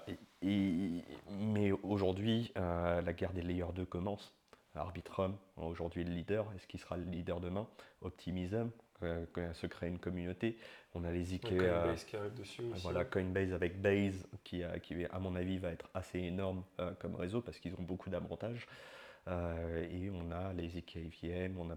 [0.45, 4.33] mais aujourd'hui, euh, la guerre des layers 2 commence.
[4.75, 7.69] Arbitrum, aujourd'hui le leader, est-ce qu'il sera le leader demain?
[8.03, 10.59] Optimism, se créer une communauté.
[10.95, 11.59] On a les IKEA.
[11.59, 12.83] Coinbase qui arrive dessus aussi.
[12.83, 16.65] Voilà, Coinbase avec Base, qui, qui, à mon avis va être assez énorme
[16.99, 18.67] comme réseau parce qu'ils ont beaucoup d'avantages.
[19.29, 21.77] et on a les IKEA on a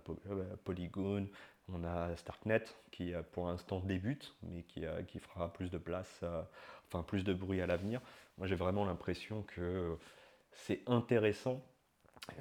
[0.64, 1.28] Polygon,
[1.72, 6.24] on a Starknet qui pour l'instant débute, mais qui, qui, fera plus de place,
[6.88, 8.02] enfin plus de bruit à l'avenir.
[8.38, 9.98] Moi j'ai vraiment l'impression que
[10.52, 11.64] c'est intéressant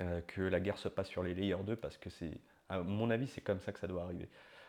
[0.01, 3.11] euh, que la guerre se passe sur les layers 2 parce que c'est, à mon
[3.11, 4.29] avis, c'est comme ça que ça doit arriver.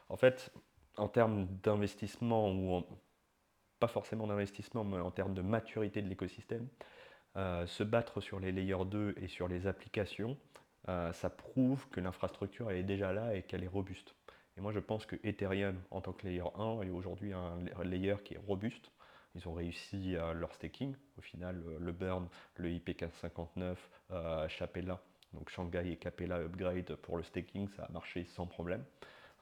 [0.09, 0.51] En fait,
[0.97, 2.83] en termes d'investissement, ou
[3.79, 6.67] pas forcément d'investissement, mais en termes de maturité de l'écosystème,
[7.35, 10.37] euh, se battre sur les layers 2 et sur les applications,
[10.89, 14.15] euh, ça prouve que l'infrastructure est déjà là et qu'elle est robuste.
[14.55, 18.15] Et moi je pense que Ethereum en tant que layer 1 est aujourd'hui un layer
[18.23, 18.91] qui est robuste,
[19.37, 20.95] ils ont réussi leur staking.
[21.17, 23.75] Au final, euh, le burn, le IP459,
[24.11, 24.99] euh, Chapella,
[25.33, 28.83] donc Shanghai et Capella upgrade pour le staking, ça a marché sans problème.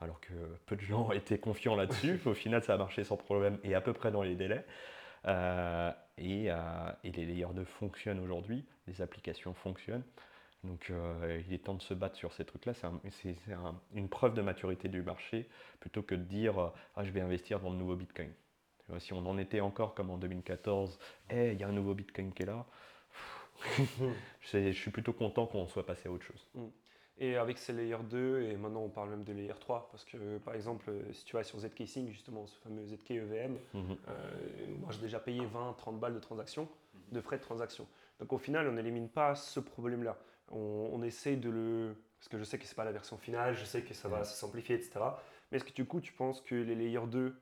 [0.02, 0.34] Alors que
[0.66, 2.20] peu de gens étaient confiants là-dessus.
[2.26, 4.66] Au final, ça a marché sans problème et à peu près dans les délais.
[5.26, 6.50] Euh, et,
[7.04, 10.04] les layers 2 fonctionnent aujourd'hui, les applications fonctionnent.
[10.64, 10.92] Donc
[11.46, 12.74] il est temps de se battre sur ces trucs-là.
[12.74, 13.38] C'est
[13.94, 15.48] une preuve de maturité du marché
[15.80, 18.32] plutôt que de dire ah, je vais investir dans le nouveau Bitcoin.
[19.00, 21.00] Si on en était encore comme en 2014,
[21.32, 22.66] eh, il y a un nouveau Bitcoin qui est là,
[24.42, 26.48] je suis plutôt content qu'on soit passé à autre chose.
[26.54, 26.68] Mm.
[27.18, 30.38] Et avec ces layers 2, et maintenant on parle même de layer 3, parce que
[30.40, 33.98] par exemple, si tu vas sur ZK justement, ce fameux ZK EVM, mhm.
[34.10, 36.68] euh, moi j'ai déjà payé 20-30 balles de transaction,
[37.14, 37.88] de frais de transaction.
[38.20, 40.18] Donc au final, on n'élimine pas ce problème-là.
[40.52, 41.96] On, on, essaie de le.
[42.20, 44.10] Parce que je sais que ce n'est pas la version finale, je sais que ça
[44.10, 45.00] va se simplifier, etc.
[45.52, 47.34] Mais est-ce que du coup, tu penses que les layers 2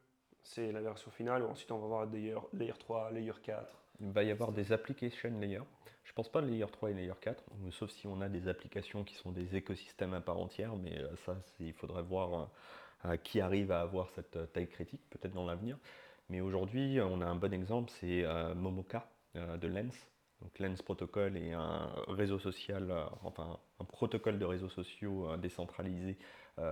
[0.43, 1.43] c'est la version finale.
[1.43, 3.83] Ensuite, on va avoir layer, layer 3, layer 4.
[4.01, 5.61] Il va y avoir des application layers.
[6.03, 9.03] Je ne pense pas layer 3 et layer 4, sauf si on a des applications
[9.03, 12.45] qui sont des écosystèmes à part entière, mais euh, ça, il faudrait voir euh,
[13.05, 15.77] euh, qui arrive à avoir cette taille critique, peut-être dans l'avenir.
[16.29, 18.23] Mais aujourd'hui, on a un bon exemple, c'est
[18.55, 20.07] Momoka de Lens.
[20.41, 26.17] Donc Lens Protocol est un réseau social, enfin un protocole de réseaux sociaux décentralisé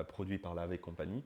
[0.07, 1.21] produit par la Company.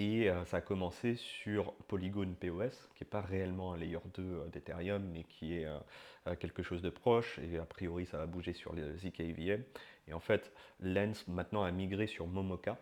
[0.00, 4.22] Et euh, ça a commencé sur Polygon POS, qui n'est pas réellement un layer 2
[4.22, 7.40] euh, d'Ethereum, mais qui est euh, quelque chose de proche.
[7.40, 9.64] Et a priori, ça va bouger sur les ZKVM.
[10.06, 12.78] Et en fait, Lens maintenant a migré sur Momoka,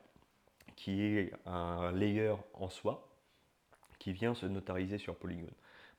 [0.77, 3.09] qui est un layer en soi,
[3.99, 5.51] qui vient se notariser sur Polygon.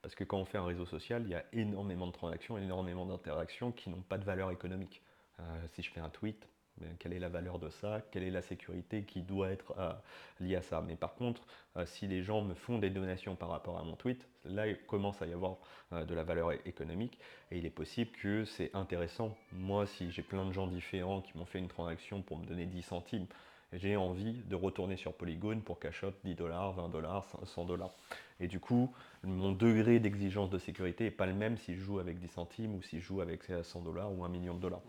[0.04, 3.08] Parce que quand on fait un réseau social, il y a énormément de transactions, énormément
[3.08, 5.02] d'interactions qui n'ont pas de valeur économique.
[5.74, 6.48] si je fais un tweet,
[7.00, 9.92] quelle est la valeur de ça, quelle est la sécurité qui doit être euh,
[10.40, 10.84] liée à ça?
[10.86, 11.42] Mais par contre,
[11.76, 14.78] euh, si les gens me font des donations par rapport à mon tweet, là il
[14.86, 15.58] commence à y avoir
[15.94, 17.20] euh, de la valeur économique
[17.52, 19.36] et il est possible que c'est intéressant.
[19.52, 22.66] Moi, si j'ai plein de gens différents qui m'ont fait une transaction pour me donner
[22.66, 23.28] 10 centimes,
[23.74, 27.92] j'ai envie de retourner sur Polygon pour cash 10 dollars, 20 dollars, 100 dollars.
[28.40, 32.00] Et du coup, mon degré d'exigence de sécurité n'est pas le même si je joue
[32.00, 34.82] avec 10 centimes ou si je joue avec 100 dollars ou 1 million de dollars.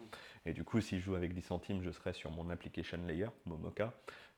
[0.46, 3.28] Et du coup, si je joue avec 10 centimes, je serai sur mon application layer,
[3.46, 3.92] Momoka.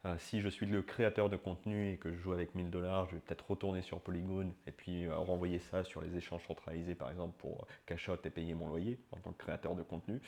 [0.06, 3.06] Euh, si je suis le créateur de contenu et que je joue avec 1000 dollars,
[3.10, 6.94] je vais peut-être retourner sur Polygon et puis euh, renvoyer ça sur les échanges centralisés,
[6.94, 10.20] par exemple, pour cash out et payer mon loyer en tant que créateur de contenu.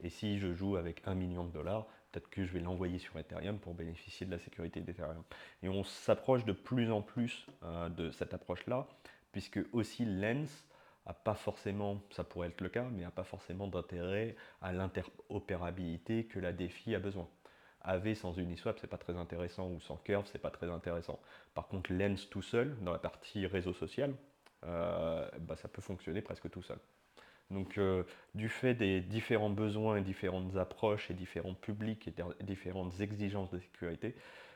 [0.00, 3.18] Et si je joue avec 1 million de dollars, peut-être que je vais l'envoyer sur
[3.18, 5.22] Ethereum pour bénéficier de la sécurité d'Ethereum.
[5.62, 8.88] Et on s'approche de plus en plus euh, de cette approche-là,
[9.32, 10.64] puisque aussi Lens
[11.12, 16.38] pas forcément, ça pourrait être le cas, mais n'a pas forcément d'intérêt à l'interopérabilité que
[16.38, 17.28] la défi a besoin.
[17.82, 21.18] AV sans Uniswap, c'est pas très intéressant, ou sans Curve, c'est pas très intéressant.
[21.54, 24.14] Par contre, Lens tout seul, dans la partie réseau social,
[24.64, 26.78] euh, bah, ça peut fonctionner presque tout seul.
[27.50, 33.00] Donc, euh, du fait des différents besoins et différentes approches et différents publics et différentes
[33.00, 34.14] exigences de sécurité,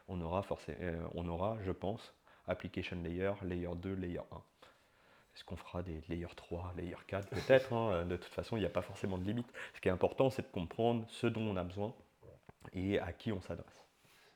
[0.08, 2.14] on aura, euh, on aura, je pense,
[2.46, 4.42] application layer, layer 2, layer 1.
[5.34, 7.72] Est-ce qu'on fera des layer 3, layer 4 Peut-être.
[7.72, 8.04] Hein.
[8.04, 9.50] De toute façon, il n'y a pas forcément de limite.
[9.74, 11.94] Ce qui est important, c'est de comprendre ce dont on a besoin
[12.72, 13.82] et à qui on s'adresse.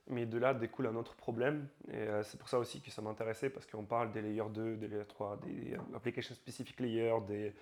[0.08, 3.50] Mais de là découle un autre problème, euh, c'est pour ça aussi que ça m'intéressait,
[3.50, 7.52] parce qu'on parle des layers 2, des layers 3, des euh, application specific layers, des,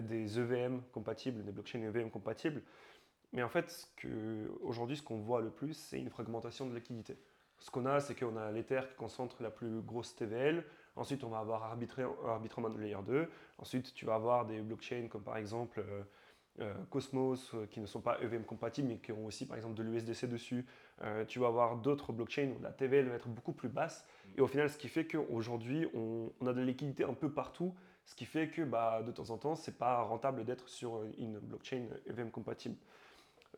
[0.00, 2.62] des EVM compatibles, des blockchains EVM compatibles.
[3.32, 3.88] Mais en fait,
[4.62, 7.16] aujourd'hui, ce qu'on voit le plus, c'est une fragmentation de liquidité.
[7.60, 10.64] Ce qu'on a, c'est qu'on a l'Ether qui concentre la plus grosse TVL,
[10.96, 13.28] Ensuite, on va avoir arbitrement de layer 2.
[13.58, 16.02] Ensuite, tu vas avoir des blockchains comme par exemple euh,
[16.60, 19.74] euh, Cosmos euh, qui ne sont pas EVM compatibles mais qui ont aussi par exemple
[19.74, 20.66] de l'USDC dessus.
[21.28, 24.06] tu vas avoir d'autres blockchains où la TVL va être beaucoup plus basse.
[24.36, 27.30] Et au final, ce qui fait qu'aujourd'hui, on, on, a de la liquidité un peu
[27.30, 27.74] partout.
[28.04, 31.02] Ce qui fait que bah, de temps en temps, ce n'est pas rentable d'être sur
[31.18, 32.76] une blockchain EVM compatible.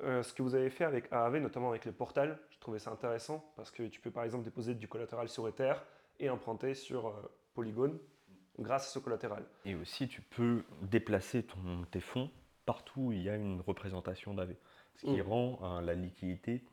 [0.00, 3.44] ce que vous avez fait avec AAV, notamment avec le portal, je trouvais ça intéressant
[3.56, 5.74] parce que tu peux par exemple déposer du collatéral sur Ether
[6.20, 7.12] et emprunter sur
[7.55, 7.98] Polygon
[8.59, 9.44] grâce à ce collatéral.
[9.64, 12.31] Et aussi, tu peux déplacer ton, tes fonds
[12.66, 14.55] partout où il y a une représentation d'AV,
[14.96, 15.22] ce qui mm.
[15.22, 16.64] rend la liquidité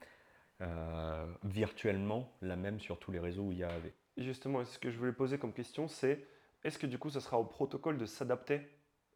[1.44, 3.92] virtuellement la même sur tous les réseaux où il y a AV.
[4.18, 6.24] Justement, ce que je voulais poser comme question, c'est
[6.64, 8.62] est-ce que du coup, ce sera au protocole de s'adapter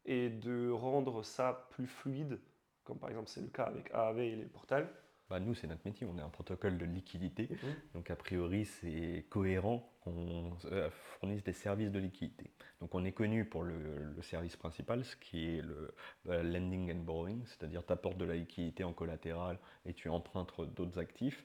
[0.04, 2.40] et de rendre ça plus fluide,
[2.84, 4.88] comme par exemple c'est le cas avec AAV et les portals
[5.28, 7.48] bah nous, c'est notre métier, on est un protocole de liquidité.
[7.50, 7.74] Mhm.
[7.94, 12.50] Donc, a priori, c'est cohérent qu'on euh, fournisse des services de liquidité.
[12.80, 15.94] Donc, on est connu pour le, service principal, ce qui est le
[16.28, 20.52] euh, lending and borrowing, c'est-à-dire tu apportes de la liquidité en collatéral et tu empruntes
[20.74, 21.44] d'autres actifs.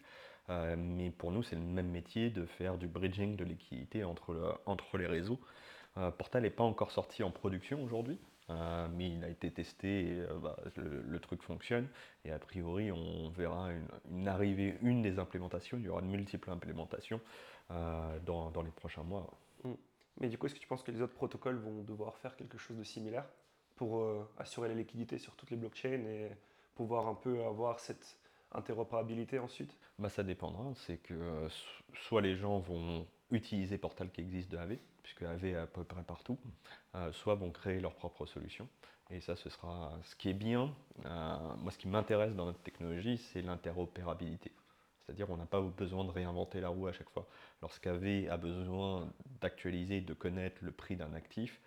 [0.50, 4.62] Euh, mais pour nous, c'est le même métier de faire du bridging de liquidité entre,
[4.66, 5.40] entre les réseaux.
[6.18, 8.18] Portal n'est pas encore sorti en production aujourd'hui,
[8.52, 11.88] euh, mais il a été testé et euh, bah, le, truc fonctionne.
[12.26, 13.70] Et a priori, on verra
[14.10, 15.78] une, arrivée, une des implémentations.
[15.78, 17.22] Il y aura de multiples implémentations
[17.72, 19.30] euh, dans, dans, les prochains mois.
[19.64, 19.72] Mm.
[20.20, 22.58] Mais du coup, est-ce que tu penses que les autres protocoles vont devoir faire quelque
[22.58, 23.26] chose de similaire
[23.76, 24.06] pour
[24.38, 26.30] assurer la liquidité sur toutes les blockchains et
[26.76, 28.20] pouvoir un peu avoir cette
[28.52, 29.76] interopérabilité ensuite?
[29.98, 30.66] Bah, Ça dépendra.
[30.76, 31.48] C'est que
[31.94, 35.84] soit les gens vont utiliser Portal qui existe de AV, puisque AV est à peu
[35.84, 36.38] près partout,
[36.96, 38.68] euh, soit vont créer leur propre solution.
[39.10, 40.74] Et ça, ce sera ce qui est bien.
[41.06, 44.52] Euh, moi, ce qui m'intéresse dans notre technologie, c'est l'interopérabilité.
[45.06, 47.28] C'est-à-dire qu'on n'a pas besoin de réinventer la roue à chaque fois.
[47.62, 49.12] Lorsqu'AV a besoin
[49.42, 51.60] d'actualiser, de connaître le prix d'un actif,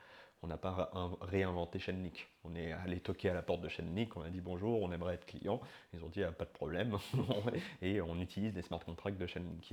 [0.44, 0.90] on n'a pas
[1.22, 2.28] réinventé Chainlink.
[2.44, 5.14] On est allé toquer à la porte de Chainlink, on a dit bonjour, on aimerait
[5.14, 5.58] être client.
[5.94, 6.98] Ils ont dit ah, pas de problème.
[7.82, 9.64] et on utilise des smart contracts de Chainlink.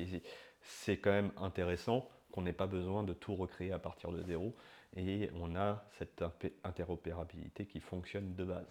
[0.62, 4.56] C'est quand même intéressant qu'on n'ait pas besoin de tout recréer à partir de zéro.
[4.96, 6.24] Et on a cette
[6.64, 8.68] interopérabilité qui fonctionne de base.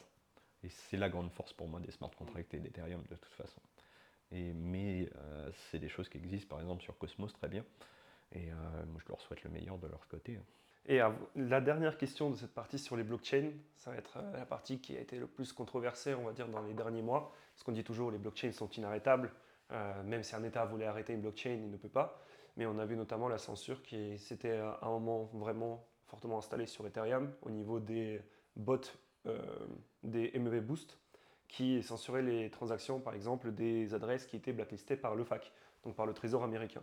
[0.62, 3.60] Et c'est la grande force pour moi des smart contracts et d'Ethereum de toute façon.
[4.32, 7.64] Et, mais euh, c'est des choses qui existent par exemple sur Cosmos très bien.
[8.32, 8.54] Et euh,
[8.86, 10.38] moi je leur souhaite le meilleur de leur côté.
[10.86, 11.00] Et
[11.36, 14.80] la dernière question de cette partie sur les blockchains, ça va être euh, la partie
[14.80, 17.32] qui a été le plus controversée, on va dire, dans les derniers mois.
[17.54, 19.32] Parce qu'on dit toujours les blockchains sont inarrêtables.
[20.04, 22.22] même si un État voulait arrêter une blockchain, il ne peut pas
[22.60, 26.86] mais on a notamment la censure qui s'était à un moment vraiment fortement installée sur
[26.86, 28.20] Ethereum au niveau des
[28.54, 28.76] bots
[29.26, 29.66] euh,
[30.02, 30.98] des MEV Boost
[31.48, 35.50] qui censuraient les transactions, par exemple, des adresses qui étaient blacklistées par le FAC,
[35.84, 36.82] donc par le Trésor américain.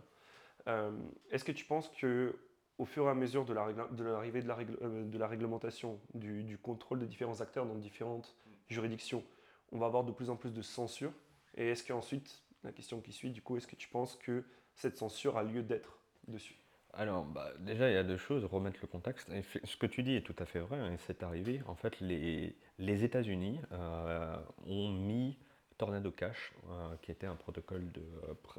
[0.66, 0.90] Euh,
[1.30, 2.34] est-ce que tu penses que
[2.78, 7.40] au fur et à mesure de l'arrivée de, la, euh, réglementation, du, contrôle de différents
[7.40, 8.34] acteurs dans différentes
[8.66, 9.22] juridictions,
[9.70, 11.12] on va avoir de plus en plus de censure?
[11.56, 14.42] Et est-ce qu'ensuite, la question qui suit, du coup, est-ce que tu penses que
[14.78, 16.58] cette censure a lieu d'être dessus
[16.94, 19.30] alors, bah, déjà, il y a deux choses, remettre le contexte.
[19.64, 21.62] ce que tu dis est tout à fait vrai, et hein, c'est arrivé.
[21.66, 24.36] En fait, les, États-Unis euh,
[24.66, 25.38] ont mis
[25.76, 28.02] Tornado Cash, euh, qui était un protocole de,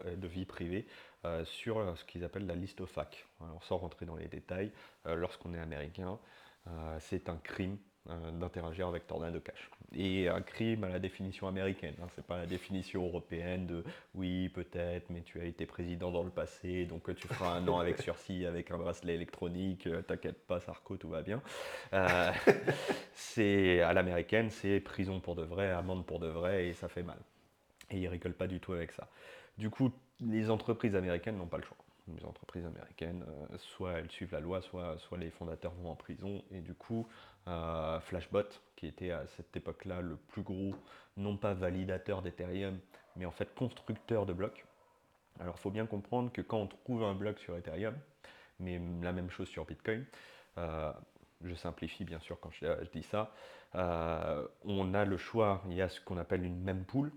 [0.06, 0.88] euh, vie privée,
[1.44, 3.26] sur ce qu'ils appellent la liste OFAC.
[3.42, 4.72] Alors, sans rentrer dans les détails,
[5.06, 6.18] lorsqu'on est américain,
[7.00, 9.70] c'est un crime d'interagir avec Tornado Cash.
[9.96, 13.84] Et un crime à la définition américaine, hein, c'est pas la définition européenne de
[14.14, 17.80] oui peut-être, mais tu as été président dans le passé, donc tu feras un an
[17.80, 21.42] avec sursis, avec un bracelet électronique, euh, t'inquiète pas Sarko, tout va bien.
[21.94, 22.32] Euh,
[23.14, 27.04] c'est à l'américaine, c'est prison pour de vrai, amende pour de vrai, et ça fait
[27.04, 27.20] mal.
[27.92, 29.08] Et ils rigolent pas du tout avec ça.
[29.58, 31.78] Du coup, les entreprises américaines n'ont pas le choix
[32.18, 33.24] les entreprises américaines,
[33.58, 36.42] soit elles suivent la loi, soit, soit les fondateurs vont en prison.
[36.52, 37.08] Et du coup,
[37.46, 38.44] Flashbot,
[38.76, 40.76] qui était à cette époque-là le plus gros,
[41.18, 42.80] non pas validateur d'Ethereum,
[43.16, 44.66] mais en fait constructeur de blocs.
[45.40, 47.96] Alors il faut bien comprendre que quand on trouve un bloc sur Ethereum,
[48.60, 50.06] mais la même chose sur Bitcoin,
[50.58, 50.92] euh,
[51.44, 53.34] je simplifie bien sûr quand je, dis ça,
[53.76, 57.12] euh, on a le choix, il y a ce qu'on appelle une même pool,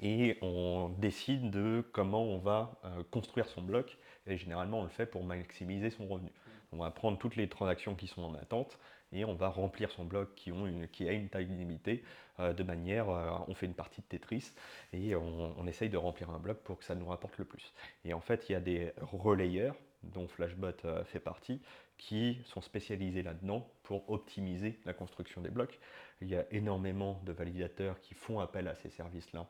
[0.00, 4.90] et on décide de comment on va euh, construire son bloc, et généralement on le
[4.90, 6.32] fait pour maximiser son revenu.
[6.72, 8.78] On va prendre toutes les transactions qui sont en attente
[9.12, 12.02] et on va remplir son bloc qui, a une taille limitée
[12.40, 14.52] euh, de manière, euh, on fait une partie de Tetris
[14.92, 17.72] et on, essaye de remplir un bloc pour que ça nous rapporte le plus.
[18.04, 21.60] Et en fait, il y a des relayeurs dont Flashbot euh, fait partie,
[21.98, 25.80] qui sont spécialisés là-dedans pour optimiser la construction des blocs.
[26.20, 29.48] Il y a énormément de validateurs qui font appel à ces services-là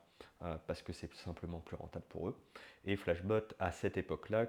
[0.66, 2.36] parce que c'est simplement plus rentable pour eux.
[2.84, 4.46] Et Flashbot, à cette époque-là,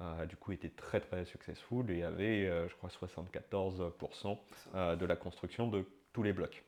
[0.00, 4.38] a du coup été très très successful et avait, euh, je crois, 74%
[4.74, 6.64] euh, de la construction de tous les blocs.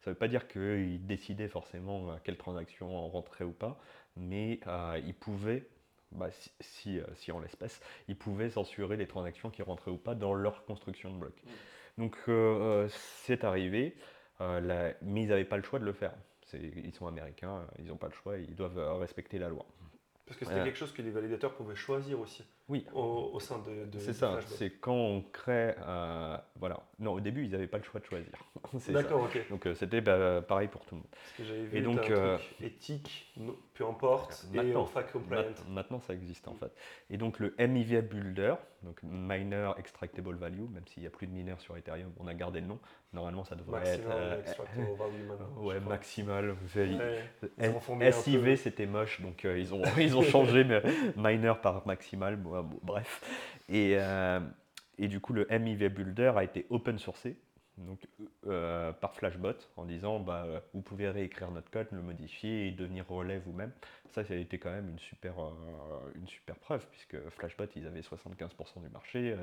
[0.00, 3.78] Ça ne veut pas dire qu'il décidait forcément à quelle transaction rentrer ou pas,
[4.16, 5.68] mais euh, il pouvait,
[6.12, 10.34] bah, si, si, en l'espèce, il pouvait censurer les transactions qui rentraient ou pas dans
[10.34, 11.42] leur construction de blocs.
[11.44, 11.50] Mmh.
[11.98, 12.16] Donc
[12.90, 13.96] c'est arrivé,
[14.38, 16.12] mais ils n'avaient pas le choix de le faire.
[16.52, 19.64] Ils sont américains, ils n'ont pas le choix, ils doivent respecter la loi.
[20.26, 22.44] Parce que c'était quelque chose que les validateurs pouvaient choisir aussi.
[22.68, 22.84] Oui.
[22.94, 23.84] Au, sein de.
[23.86, 24.40] de c'est ça.
[24.46, 25.74] C'est quand on crée.
[25.86, 26.80] Euh, voilà.
[26.98, 28.32] Non, au début, ils n'avaient pas le choix de choisir.
[28.88, 29.48] D'accord, ok.
[29.50, 31.10] Donc euh, c'était bah, pareil pour tout le monde.
[31.10, 33.32] Parce que j'avais vu et donc, un euh, truc éthique,
[33.74, 35.44] peu importe, maintenant, et fac compliant.
[35.68, 36.72] Maintenant, ça existe en fait.
[37.08, 41.32] Et donc le MIV Builder, donc Miner Extractable Value, même s'il n'y a plus de
[41.32, 42.78] mineurs sur Ethereum, on a gardé le nom.
[43.12, 44.08] Normalement, ça devrait être.
[44.40, 45.62] Extractable Value maintenant.
[45.62, 46.56] Ouais, maximal.
[48.12, 50.82] SIV, c'était moche, donc ils, ont, ils ont changé mais
[51.16, 53.22] Miner par maximal bref.
[53.68, 54.40] Et, euh,
[54.98, 57.36] et, du coup, le MIV Builder a été open sourcé
[57.78, 58.00] donc,
[58.46, 63.06] euh, par Flashbot en disant bah, vous pouvez réécrire notre code, le modifier et devenir
[63.08, 63.72] relais vous-même.
[64.12, 65.50] Ça, ça a été quand même une super, euh,
[66.14, 69.36] une super preuve, puisque Flashbot, ils avaient 75% du marché,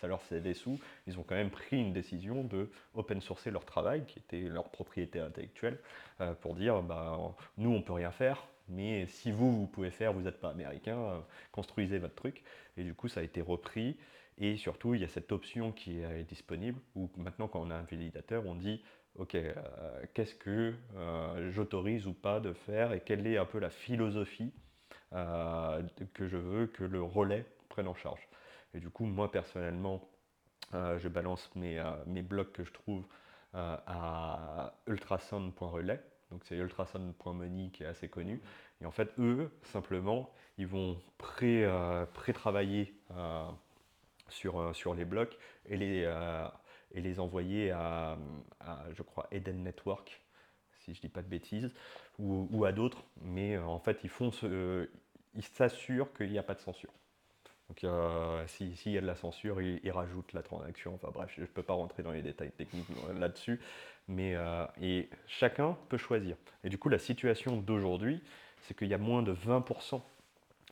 [0.00, 0.80] ça, leur faisait des sous.
[1.06, 4.68] Ils ont quand même pris une décision de open sourcer leur travail, qui était leur
[4.70, 5.78] propriété intellectuelle,
[6.40, 7.18] pour dire bah,
[7.56, 10.98] nous, on peut rien faire, mais si vous, vous pouvez faire, vous n'êtes pas américain,
[10.98, 11.20] euh,
[11.52, 12.42] construisez votre truc.
[12.76, 13.96] Et du coup, ça a été repris.
[14.38, 17.76] Et surtout, il y a cette option qui est disponible où maintenant, quand on a
[17.76, 18.82] un validateur, on dit
[19.14, 19.54] OK, euh,
[20.12, 24.52] qu'est-ce que euh, j'autorise ou pas de faire et quelle est un peu la philosophie
[26.12, 28.28] que je veux que le relais prenne en charge.
[28.74, 30.06] Et du coup, moi personnellement,
[30.72, 33.06] je balance mes, mes blocs que je trouve
[33.54, 38.40] à ultrasound.relais donc c'est ultrasound.money qui est assez connu.
[38.80, 40.98] Et en fait, eux, simplement, ils vont
[41.42, 43.46] euh, pré-travailler euh,
[44.28, 46.12] sur, euh, sur les blocs et les,
[46.92, 48.18] et les envoyer à,
[48.92, 50.20] je crois, Eden Network,
[50.80, 51.72] si je ne dis pas de bêtises,
[52.18, 53.04] ou, à d'autres.
[53.22, 54.88] Mais en fait, ils font ce,
[55.34, 56.92] ils s'assurent qu'il n'y a pas de censure.
[57.68, 57.84] Donc
[58.46, 60.94] s'il y a de la censure, ils, rajoutent la transaction.
[60.94, 62.86] Enfin bref, je ne peux pas rentrer dans les détails techniques
[63.18, 63.60] là-dessus.
[64.08, 66.36] Mais euh, et chacun peut choisir.
[66.62, 68.22] Et du coup, la situation d'aujourd'hui,
[68.62, 70.00] c'est qu'il y a moins de 20%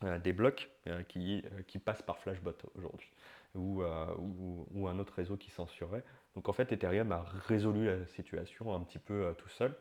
[0.04, 3.10] euh, des blocs euh, qui, qui, passent par Flashbot aujourd'hui,
[3.54, 3.82] ou,
[4.72, 6.04] ou, un autre réseau qui censurerait.
[6.34, 9.74] Donc en fait, Ethereum a résolu la situation un petit peu tout seul.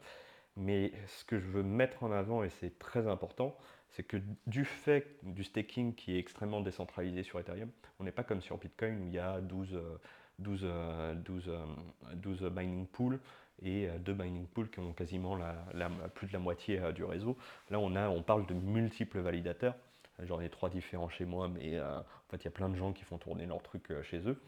[0.55, 3.57] Mais ce que je veux mettre en avant, et c'est très important,
[3.89, 8.23] c'est que du fait du staking qui est extrêmement décentralisé sur Ethereum, on n'est pas
[8.23, 9.79] comme sur Bitcoin où il y a 12,
[10.37, 10.67] 12,
[11.25, 11.51] 12,
[12.13, 13.19] 12 mining pools
[13.63, 15.37] et euh, deux mining pools qui ont quasiment
[16.13, 17.37] plus de la moitié euh, du réseau.
[17.69, 19.75] Là, on, a, on parle de multiples validateurs.
[20.19, 22.75] J'en ai trois différents chez moi, mais euh, en fait, il y a plein de
[22.75, 24.39] gens qui font tourner leurs trucs chez eux.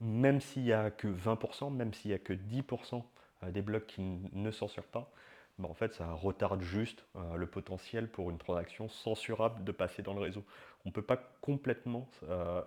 [0.00, 3.02] même s'il n'y a que 20%, même s'il n'y a que 10%
[3.50, 5.12] des blocs qui ne censurent pas,
[5.58, 7.04] bah, en fait, ça retarde juste
[7.36, 10.44] le potentiel pour une transaction censurable de passer dans le réseau.
[10.84, 12.08] On ne peut pas complètement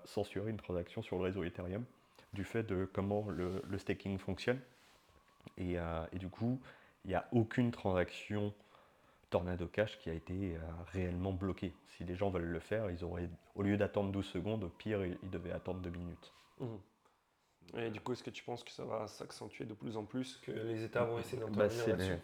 [0.06, 1.84] censurer une transaction sur le réseau Ethereum
[2.36, 4.60] du fait de comment le, staking fonctionne.
[5.60, 6.60] Euh, et, du coup,
[7.04, 8.54] il n'y a aucune transaction
[9.30, 10.60] Tornado Cash qui a été euh,
[10.92, 11.74] réellement bloquée.
[11.98, 15.06] Si les gens veulent le faire, ils auraient, au lieu d'attendre 12 secondes, au pire,
[15.06, 16.34] ils, devaient attendre 2 minutes.
[16.60, 16.66] Mmh.
[17.78, 20.38] Et du coup, est-ce que tu penses que ça va s'accentuer de plus en plus,
[20.38, 22.18] que les États vont essayer bah, d'intervenir là-dessus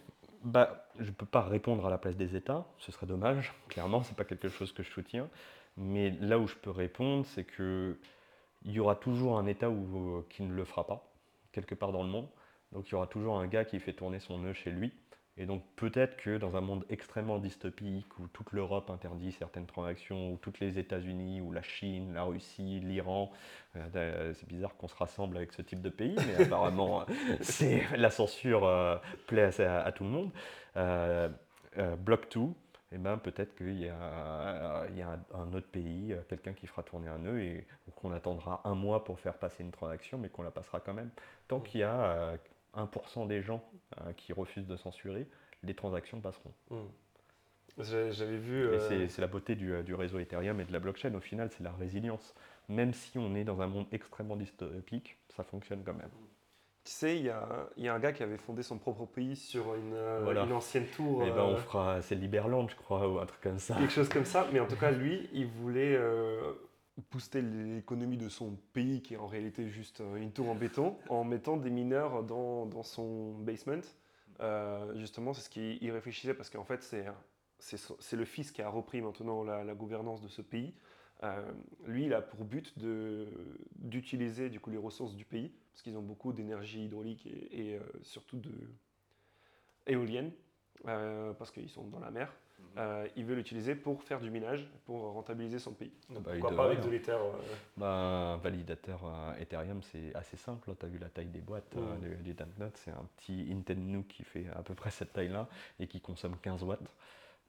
[0.44, 3.52] bah, Je ne peux pas répondre à la place des États, ce serait dommage.
[3.68, 5.28] Clairement, ce n'est pas quelque chose que je soutiens.
[5.76, 7.98] Mais là où je peux répondre, c'est que
[8.64, 11.12] il y aura toujours un État où, euh, qui ne le fera pas,
[11.50, 12.28] quelque part dans le monde.
[12.72, 14.92] Donc il y aura toujours un gars qui fait tourner son nœud chez lui.
[15.38, 20.30] Et donc peut-être que dans un monde extrêmement dystopique où toute l'Europe interdit certaines transactions,
[20.30, 23.32] ou toutes les États-Unis, ou la Chine, la Russie, l'Iran,
[23.76, 27.06] euh, c'est bizarre qu'on se rassemble avec ce type de pays, mais apparemment
[27.40, 30.30] c'est la censure euh, plaît à, tout le monde.
[31.98, 32.40] block 2,
[32.92, 36.52] et eh ben, peut-être qu'il y a, il y a un, autre pays, euh, quelqu'un
[36.52, 40.18] qui fera tourner un nœud et qu'on attendra un mois pour faire passer une transaction,
[40.18, 41.08] mais qu'on la passera quand même.
[41.48, 42.34] Tant qu'il y a
[42.74, 43.62] 1% euh, des gens
[44.00, 45.28] euh, qui refusent de censurer,
[45.62, 46.52] les transactions passeront.
[46.70, 46.88] Hmm.
[47.78, 48.68] J'avais vu.
[49.08, 51.14] C'est la beauté du, du, réseau Ethereum et de la blockchain.
[51.14, 52.34] Au final, c'est la résilience.
[52.68, 56.10] Même si on est dans un monde extrêmement dystopique, ça fonctionne quand même.
[56.84, 59.94] Tu sais, il y a, un gars qui avait fondé son propre pays sur une,
[59.94, 61.22] euh, ancienne tour.
[61.22, 63.76] Et eh ben on euh, fera, c'est Liberland, je crois, ou un truc comme ça.
[63.76, 66.54] Quelque chose comme ça, mais en tout cas, lui, il voulait euh,
[67.10, 71.24] booster l'économie de son pays, qui est en réalité juste une tour en béton, en
[71.24, 73.80] mettant des mineurs dans, son basement.
[74.94, 76.82] justement, c'est ce qu'il réfléchissait, parce qu'en fait,
[77.58, 80.74] c'est le fils qui a repris maintenant la gouvernance de ce pays.
[81.24, 81.52] Euh,
[81.86, 82.74] lui, il a pour but
[83.76, 87.80] d'utiliser du coup les ressources du pays, parce qu'ils ont beaucoup d'énergie hydraulique et, euh,
[88.02, 88.52] surtout de
[89.86, 90.32] éolienne.
[90.88, 92.32] euh, parce qu'ils sont dans la mer.
[92.78, 95.92] Euh, il veut l'utiliser pour faire du minage, pour rentabiliser son pays.
[96.08, 97.32] Donc, Bah, pourquoi pas avec de l'Ether euh,
[97.76, 100.74] Bah, un validateur euh, Ethereum, c'est assez simple.
[100.78, 102.22] Tu as vu la taille des boîtes euh, Mm.
[102.22, 102.76] du- Dampnut.
[102.76, 105.48] C'est un petit Intel qui fait à peu près cette taille-là
[105.80, 106.94] et qui consomme 15 watts.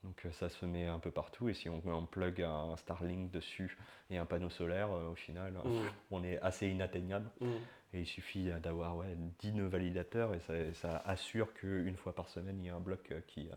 [0.03, 1.47] Donc euh, ça se met un peu partout.
[1.47, 3.77] Et si on, on plug un Starlink dessus
[4.09, 5.69] et un panneau solaire, euh, au final, Mm.
[6.11, 7.29] on est assez inatteignable.
[7.39, 7.47] mm.
[7.93, 12.27] Et il suffit d'avoir ouais, 10 nœuds validateurs et ça, ça assure qu'une fois par
[12.27, 13.49] semaine, il y a un bloc qui,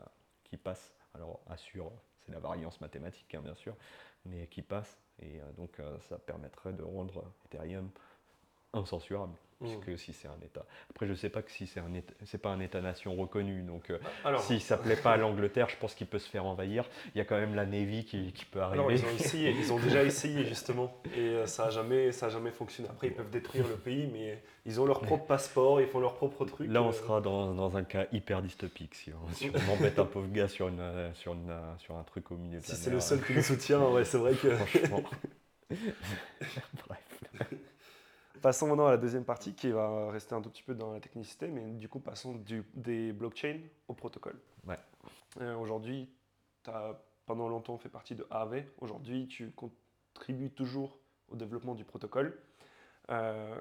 [0.45, 0.93] qui passe.
[1.17, 1.91] Alors, assure,
[2.25, 3.75] c'est la variance mathématique, hein, bien sûr,
[4.27, 4.99] mais qui passe.
[5.19, 7.91] Et euh, donc, euh, ça permettrait de rendre Ethereum
[8.75, 9.35] incensurable.
[9.61, 10.65] Puisque si c'est un État.
[10.91, 11.87] Après, je sais pas que si c'est un
[12.25, 15.77] c'est pas un État-nation reconnu, donc euh, Alors, si ça plaît pas à l'Angleterre, je
[15.77, 16.85] pense qu'il peut se faire envahir.
[17.15, 18.81] Il y a quand même la Navy qui, qui peut arriver.
[18.81, 22.27] alors, ils ont essayé, ils ont déjà essayé justement, et euh, ça a jamais, ça
[22.27, 22.89] a jamais fonctionné.
[22.91, 26.15] Après, ils peuvent détruire le pays, mais ils ont leur propre passeport, ils font leur
[26.15, 26.71] propre truc.
[26.71, 29.99] Là, on euh, sera dans, dans un cas hyper dystopique si on, si on embête
[29.99, 32.73] un pauvre gars sur, une, euh, sur, une, sur un truc au milieu de Si
[32.73, 34.51] la c'est le seul qui nous soutient, ouais, c'est vrai que.
[34.57, 35.03] Franchement.
[36.87, 37.63] Bref.
[38.43, 41.01] Passons maintenant à la deuxième partie qui va rester un tout petit peu dans la
[41.01, 44.39] technicité, mais du coup, passons du- des blockchains au protocole.
[44.67, 44.79] Ouais.
[45.41, 46.09] Euh, Aujourd'hui,
[46.63, 48.65] tu as pendant longtemps fait partie de AAV.
[48.81, 52.39] Aujourd'hui, tu contribues toujours au développement du protocole.
[53.11, 53.57] Euh,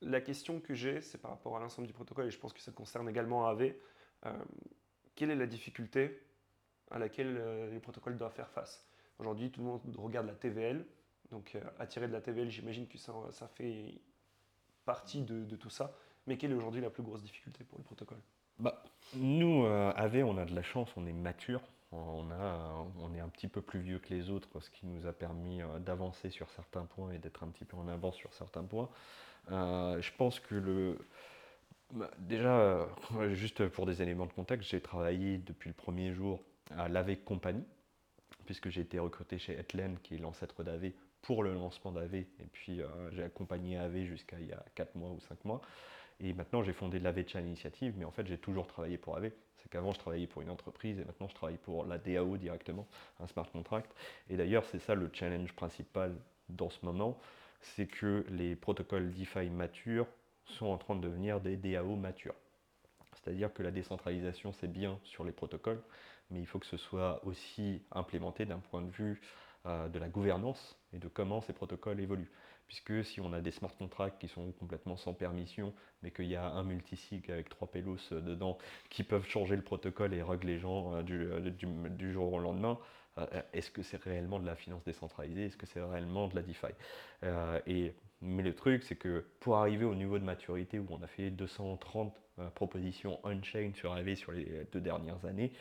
[0.00, 2.60] la question que j'ai, c'est par rapport à l'ensemble du protocole, et je pense que
[2.60, 3.74] ça concerne également AAV.
[4.26, 4.32] Euh,
[5.14, 6.22] quelle est la difficulté
[6.90, 8.86] à laquelle euh, les protocoles doivent faire face?
[9.18, 10.86] Aujourd'hui, tout le monde regarde la TVL.
[11.30, 13.12] Donc, euh, attirer de la TVL, j'imagine que ça,
[13.54, 13.94] fait
[14.84, 15.92] partie de, tout ça.
[16.26, 18.18] Mais quelle est aujourd'hui la plus grosse difficulté pour le protocole?
[18.58, 18.82] Bah,
[19.14, 21.62] nous, euh, AV, on a de la chance, on est mature.
[21.90, 25.06] On, a, on est un petit peu plus vieux que les autres, ce qui nous
[25.06, 28.34] a permis euh, d'avancer sur certains points et d'être un petit peu en avance sur
[28.34, 28.90] certains points.
[29.50, 30.98] Euh, je pense que le.
[31.92, 32.86] bah, Déjà,
[33.32, 36.42] juste pour des éléments de contexte, j'ai travaillé depuis le premier jour
[36.76, 37.64] à l'AV Company,
[38.44, 40.92] puisque j'ai été recruté chez Etlen, qui est l'ancêtre d'AV,
[41.22, 42.14] pour le lancement d'AV.
[42.14, 45.60] Et puis, euh, j'ai accompagné AV jusqu'à il y a 4 mois ou 5 mois.
[46.20, 49.30] Et maintenant, j'ai fondé l'AV Chan Initiative, mais en fait, j'ai toujours travaillé pour AV.
[49.58, 52.86] C'est qu'avant, je travaillais pour une entreprise et maintenant, je travaille pour la DAO directement,
[53.20, 53.94] un smart contract.
[54.28, 56.14] Et d'ailleurs, c'est ça le challenge principal
[56.48, 57.18] dans ce moment,
[57.60, 60.06] c'est que les protocoles DeFi matures
[60.44, 62.34] sont en train de devenir des DAO matures.
[63.14, 65.82] C'est-à-dire que la décentralisation, c'est bien sur les protocoles,
[66.30, 69.20] mais il faut que ce soit aussi implémenté d'un point de vue
[69.66, 72.30] euh, de la gouvernance et de comment ces protocoles évoluent.
[72.66, 75.72] Puisque si on a des smart contracts qui sont complètement sans permission,
[76.02, 78.58] mais qu'il y a un multisig avec trois pelos dedans
[78.90, 82.38] qui peuvent changer le protocole et rug les gens euh, du, euh, du- jour au
[82.38, 82.78] lendemain,
[83.18, 85.46] euh, est-ce que c'est réellement de la finance décentralisée?
[85.46, 86.68] Est-ce que c'est réellement de la DeFi?
[87.66, 91.06] Et, Mais le truc, c'est que pour arriver au niveau de maturité où on a
[91.06, 95.52] fait 230 euh, propositions on-chain sur AV sur les deux dernières années,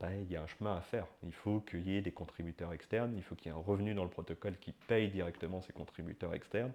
[0.00, 1.06] ben, il y a un chemin à faire.
[1.22, 3.94] Il faut qu'il y ait des contributeurs externes, il faut qu'il y ait un revenu
[3.94, 6.72] dans le protocole qui paye directement ces contributeurs externes,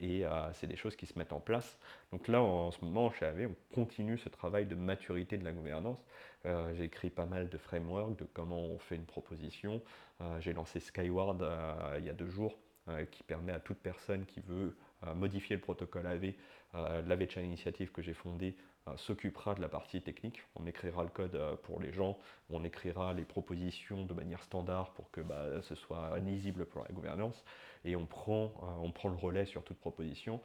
[0.00, 1.78] et euh, c'est des choses qui se mettent en place.
[2.12, 5.52] Donc là, en, ce moment, chez AV, on continue ce travail de maturité de la
[5.52, 5.98] gouvernance.
[6.46, 9.82] Euh, J'ai écrit pas mal de frameworks de comment on fait une proposition.
[10.20, 12.58] Euh, J'ai lancé Skyward euh, il y a deux jours,
[12.88, 14.74] euh, qui permet à toute personne qui veut euh,
[15.14, 16.34] modifier le protocole AV,
[16.74, 18.56] euh, l'AV Chain Initiative que j'ai fondée,
[18.88, 20.42] euh, s'occupera de la partie technique.
[20.54, 22.18] On écrira le code euh, pour les gens,
[22.50, 26.88] on écrira les propositions de manière standard pour que bah, ce soit lisible pour la
[26.88, 27.44] gouvernance,
[27.84, 28.52] et on prend,
[28.84, 30.40] euh, le relais sur toute proposition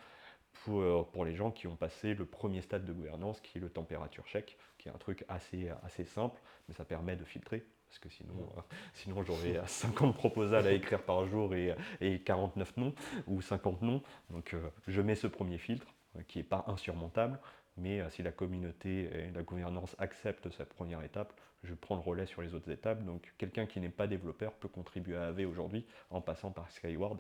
[0.53, 3.61] pour, euh, pour les gens qui ont passé le premier stade de gouvernance, qui est
[3.61, 7.65] le température check, qui est un truc assez simple, mais ça permet de filtrer.
[7.93, 8.61] Parce que sinon, euh,
[8.93, 12.95] sinon j'aurais euh, 50 proposals à écrire par jour et, et 49 noms,
[13.27, 14.01] ou 50 noms.
[14.31, 15.85] Donc euh, je mets ce premier filtre,
[16.17, 17.39] euh, qui n'est pas insurmontable,
[17.77, 21.33] mais euh, si la communauté et la gouvernance acceptent cette première étape,
[21.63, 23.03] je prends le relais sur les autres étapes.
[23.03, 27.19] Donc quelqu'un qui n'est pas développeur peut contribuer à AV aujourd'hui en passant par Skyward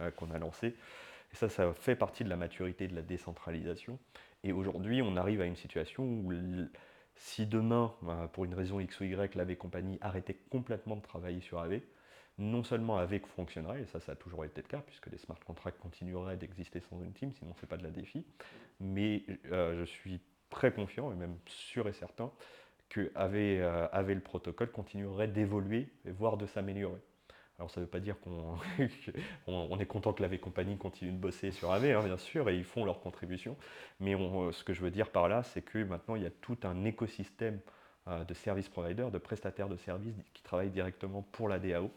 [0.00, 0.68] euh, qu'on a lancé.
[1.32, 3.98] Et ça, ça fait partie de la maturité de la décentralisation.
[4.42, 6.32] Et aujourd'hui, on arrive à une situation où
[7.16, 11.40] si demain, euh, pour une raison X ou Y, l'AV compagnie arrêtait complètement de travailler
[11.40, 11.80] sur AV,
[12.38, 15.38] non seulement AV fonctionnerait, et ça, ça a toujours été le cas, puisque les smart
[15.44, 18.24] contracts continueraient d'exister sans une team, sinon c'est pas de la défi,
[18.80, 22.30] mais euh, je suis très confiant et même sûr et certain
[22.88, 27.00] que AV, euh, AV le protocole continuerait d'évoluer voire de s'améliorer.
[27.58, 28.56] Alors ça ne veut pas dire qu'on
[29.46, 32.56] on- est content que l'AV compagnie continue de bosser sur AV, hein, bien sûr, et
[32.56, 33.56] ils font leur contribution.
[34.00, 36.30] Mais euh, ce que je veux dire par là, c'est que maintenant, il y a
[36.30, 37.60] tout un écosystème
[38.08, 41.90] euh, de service providers, de prestataires de services qui travaillent directement pour la DAO,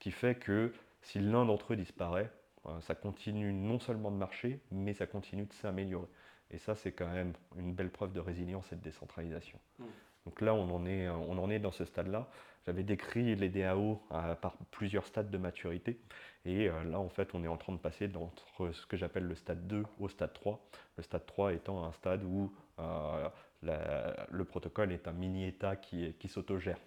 [0.00, 2.30] qui fait que si l'un d'entre eux disparaît,
[2.66, 6.08] euh, ça continue non seulement de marcher, mais ça continue de s'améliorer.
[6.50, 9.58] Et ça, c'est quand même une belle preuve de résilience et de décentralisation.
[9.78, 9.84] Mm.
[10.26, 12.28] Donc là, on en est, on en est dans ce stade-là.
[12.66, 16.00] J'avais décrit les DAO par plusieurs stades de maturité.
[16.46, 19.24] Et euh, là, en fait, on est en train de passer d'entre ce que j'appelle
[19.24, 20.64] le stade 2 au stade 3.
[20.96, 23.28] Le stade 3 étant un stade où euh,
[23.62, 26.78] le protocole est un mini-État qui, s'autogère,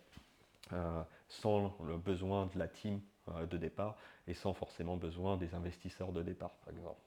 [0.72, 3.02] euh, sans le besoin de la team
[3.52, 3.96] de départ
[4.28, 7.02] et sans forcément besoin des investisseurs de départ, par exemple.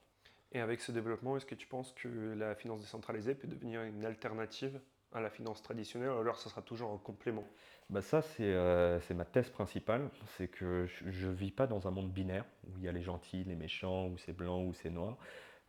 [0.53, 4.05] Et avec ce développement, est-ce que tu penses que la finance décentralisée peut devenir une
[4.05, 4.78] alternative
[5.14, 7.44] à la finance traditionnelle, alors ça sera toujours un complément.
[7.90, 11.90] Bah Ça, euh, c'est ma thèse principale, c'est que je ne vis pas dans un
[11.90, 14.90] monde binaire, où il y a les gentils, les méchants, où c'est blanc, ou c'est
[14.90, 15.18] noir,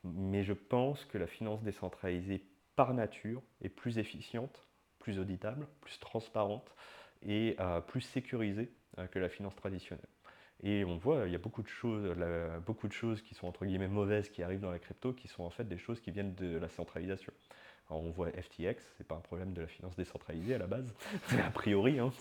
[0.04, 4.66] mais je pense que la finance décentralisée, par nature, est plus efficiente,
[5.00, 6.74] plus auditable, plus transparente
[7.22, 10.08] et euh, plus sécurisée euh, que la finance traditionnelle.
[10.64, 12.16] Et on voit, il y a beaucoup de choses,
[12.66, 15.44] beaucoup de choses qui sont entre guillemets mauvaises qui arrivent dans la crypto, qui sont
[15.44, 17.34] en fait des choses qui viennent de la centralisation
[17.90, 20.94] on voit FTX, c'est pas un problème de la finance décentralisée à la base,
[21.46, 22.00] a priori.
[22.00, 22.12] Hein.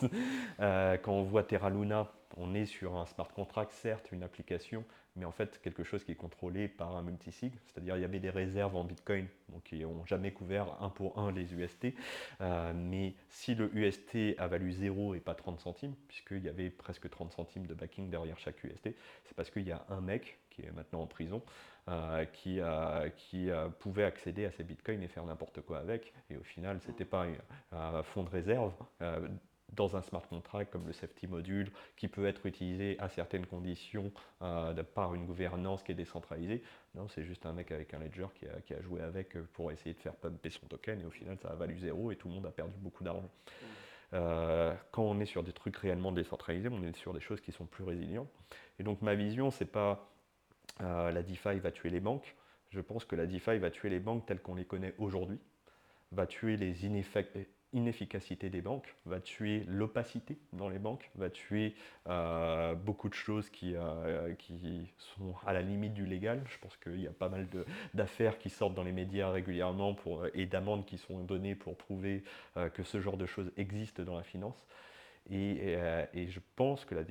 [0.60, 4.84] Euh, quand on voit Terra Luna, on est sur un smart contract, certes, une application,
[5.16, 8.20] mais en fait quelque chose qui est contrôlé par un multisig, c'est-à-dire il y avait
[8.20, 11.94] des réserves en Bitcoin, donc qui n'ont jamais couvert un pour un les UST.
[12.40, 16.70] Euh, mais si le UST a valu 0 et pas 30 centimes, puisqu'il y avait
[16.70, 18.94] presque 30 centimes de backing derrière chaque UST,
[19.24, 21.42] c'est parce qu'il y a un mec qui est maintenant en prison,
[22.32, 22.60] qui,
[23.16, 26.12] qui pouvait accéder à ces bitcoins et faire n'importe quoi avec.
[26.30, 27.26] Et au final, ce n'était pas
[27.72, 29.28] un, fonds de réserve euh,
[29.72, 34.12] dans un smart contract comme le safety module qui peut être utilisé à certaines conditions
[34.42, 36.62] euh, par une gouvernance qui est décentralisée.
[36.94, 39.72] Non, c'est juste un mec avec un ledger qui a, qui a, joué avec pour
[39.72, 42.28] essayer de faire pumper son token et au final ça a valu zéro et tout
[42.28, 43.30] le monde a perdu beaucoup d'argent.
[44.10, 47.64] quand on est sur des trucs réellement décentralisés, on est sur des choses qui sont
[47.64, 48.30] plus résilientes.
[48.78, 50.11] Et donc ma vision, c'est pas
[50.80, 52.34] euh, la DeFi va tuer les banques.
[52.70, 55.38] Je pense que la DeFi va tuer les banques telles qu'on les connaît aujourd'hui,
[56.10, 56.86] va tuer les
[57.72, 61.74] inefficacités des banques, va tuer l'opacité dans les banques, va tuer
[62.08, 66.42] euh, beaucoup de choses qui, euh, qui, sont à la limite du légal.
[66.48, 67.46] Je pense qu'il y a pas mal
[67.92, 69.94] d'affaires qui sortent dans les médias régulièrement
[70.32, 72.24] et d'amendes qui sont données pour prouver
[72.72, 74.66] que ce genre de choses existe dans la finance.
[75.30, 75.76] Et,
[76.28, 77.04] je pense que la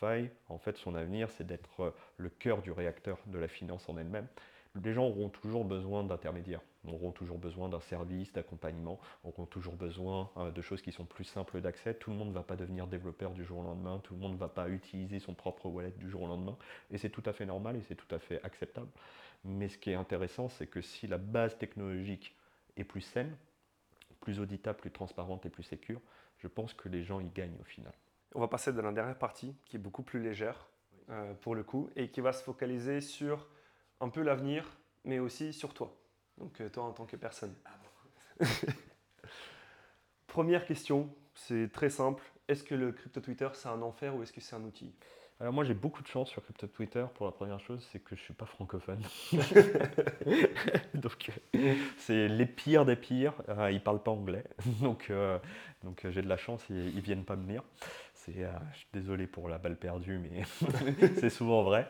[0.00, 3.88] DeFi, en fait, son avenir, c'est d'être euh, le cœur du réacteur de la finance
[3.88, 4.26] en elle-même.
[4.82, 10.30] Les gens auront toujours besoin d'intermédiaires, auront toujours besoin d'un service, d'accompagnement, auront toujours besoin
[10.36, 11.94] euh, de choses qui sont plus simples d'accès.
[11.94, 14.32] Tout le monde ne va pas devenir développeur du jour au lendemain, tout le monde
[14.32, 16.56] ne va pas utiliser son propre wallet du jour au lendemain,
[16.90, 18.90] et c'est tout à fait normal et c'est tout à fait acceptable.
[19.44, 22.34] Mais ce qui est intéressant, c'est que si la base technologique
[22.76, 23.36] est plus saine,
[24.20, 26.00] plus auditable, plus transparente et plus sécure,
[26.38, 27.92] je pense que les gens y gagnent au final.
[28.34, 30.68] On va passer dans la dernière partie qui est beaucoup plus légère
[31.10, 33.48] euh, pour le coup et qui va se focaliser sur
[34.00, 35.96] un peu l'avenir, mais aussi sur toi.
[36.38, 37.54] Donc euh, toi en tant que personne.
[37.64, 38.44] Ah
[40.26, 42.24] Première question, c'est très simple.
[42.48, 44.92] Est-ce que le crypto Twitter c'est un enfer ou est-ce que c'est un outil?
[45.40, 48.14] Alors moi j'ai beaucoup de chance sur Crypto Twitter pour la première chose, c'est que
[48.14, 49.02] je suis pas francophone.
[50.94, 51.32] donc
[51.98, 54.44] c'est les pires des pires, euh, ils parlent pas anglais.
[54.80, 55.38] donc euh,
[55.82, 57.64] donc j'ai de la chance, ils, ils viennent pas me lire.
[58.24, 60.44] C'est, euh, je suis désolé pour la balle perdue, mais
[61.20, 61.88] c'est souvent vrai.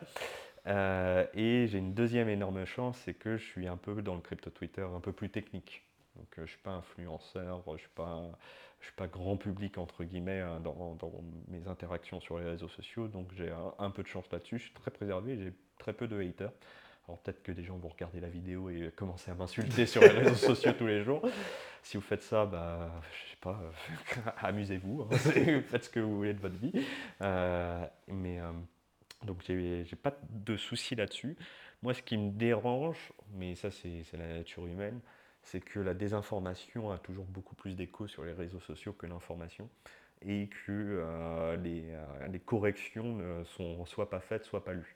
[0.67, 4.49] et j'ai une deuxième énorme chance, c'est que je suis un peu dans le crypto
[4.49, 5.83] Twitter un peu plus technique.
[6.15, 7.89] Donc je ne suis pas influenceur, je ne suis
[8.85, 10.97] suis pas grand public entre guillemets hein, dans,
[11.47, 14.57] mes interactions sur les réseaux sociaux, donc j'ai un, peu de chance là-dessus.
[14.59, 16.51] Je suis très préservé, j'ai très peu de haters.
[17.07, 20.07] Alors peut-être que des gens vont regarder la vidéo et commencer à m'insulter sur les
[20.09, 21.27] réseaux sociaux tous les jours.
[21.83, 23.61] Si vous faites ça, bah, je sais pas,
[24.41, 25.15] amusez-vous, hein.
[25.67, 26.73] faites ce que vous voulez de votre vie.
[27.21, 28.51] Euh, mais euh,
[29.23, 31.37] donc j'ai pas de soucis là-dessus.
[31.83, 34.99] Moi, ce qui me dérange, mais ça c'est la nature humaine,
[35.43, 39.69] c'est que la désinformation a toujours beaucoup plus d'écho sur les réseaux sociaux que l'information
[40.21, 44.95] et que euh, euh, les, corrections ne sont soit pas faites, soit pas lues.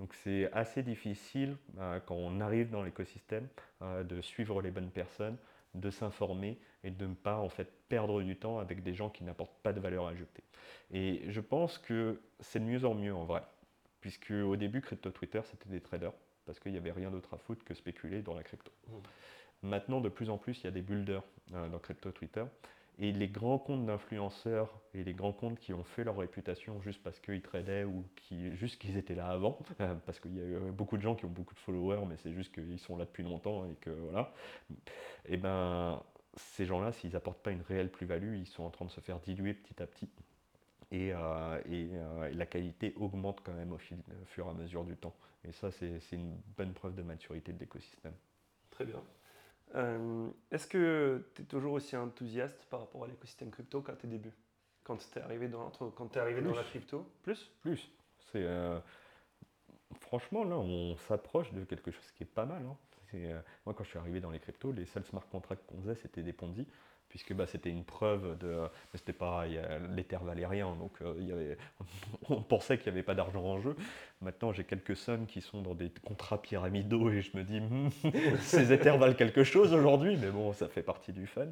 [0.00, 3.46] Donc c'est assez difficile euh, quand on arrive dans l'écosystème
[3.80, 5.36] de suivre les bonnes personnes,
[5.74, 9.24] de s'informer et de ne pas en fait perdre du temps avec des gens qui
[9.24, 10.42] n'apportent pas de valeur ajoutée.
[10.90, 13.42] Et je pense que c'est de mieux en mieux en vrai,
[14.00, 16.12] puisque au début crypto Twitter c'était des traders
[16.44, 18.72] parce qu'il n'y avait rien d'autre à foutre que spéculer dans la crypto.
[18.88, 18.92] Mmh.
[19.62, 21.22] Maintenant, de plus en plus, il y a des builders
[21.52, 22.44] euh, dans crypto Twitter.
[23.02, 27.02] Et les grands comptes d'influenceurs et les grands comptes qui ont fait leur réputation juste
[27.02, 30.58] parce qu'ils tradaient ou qui, juste qu'ils étaient là avant, euh, parce qu'il y a
[30.70, 33.22] beaucoup de gens qui ont beaucoup de followers, mais c'est juste qu'ils sont là depuis
[33.22, 34.34] longtemps et que voilà.
[35.24, 36.02] Et eh ben,
[36.36, 39.18] ces gens-là, s'ils n'apportent pas une réelle plus-value, ils sont en train de se faire
[39.18, 40.10] diluer petit à petit.
[40.92, 41.88] Et, euh, et,
[42.34, 45.14] la qualité augmente quand même au, fil, au fur et à mesure du temps.
[45.44, 48.12] Et ça, c'est une bonne preuve de maturité de l'écosystème.
[48.70, 49.02] Très bien.
[49.74, 54.08] Euh, est-ce que tu es toujours aussi enthousiaste par rapport à l'écosystème crypto qu'à tes
[54.08, 54.34] débuts?
[54.82, 57.06] Quand tu es arrivé, dans, quand es arrivé dans la crypto?
[57.22, 57.50] Plus?
[57.60, 57.90] Plus.
[58.32, 58.80] C'est, euh,
[60.00, 62.64] franchement, là, on s'approche de quelque chose qui est pas mal.
[62.64, 62.76] Hein.
[63.14, 65.96] Euh, moi, quand je suis arrivé dans les cryptos, les seuls smart contracts qu'on faisait,
[65.96, 66.66] c'était des Ponzi
[67.10, 68.56] puisque bah, c'était une preuve de.
[68.94, 69.44] C'était pas.
[69.94, 71.54] L'Ether valait rien, donc euh,
[72.30, 73.76] on pensait qu'il n'y avait pas d'argent en jeu.
[74.22, 77.90] Maintenant, j'ai quelques sommes qui sont dans des contrats pyramidaux et je me dis, hmm,
[78.40, 81.48] ces Ethers valent quelque chose aujourd'hui, mais bon, ça fait partie du fun.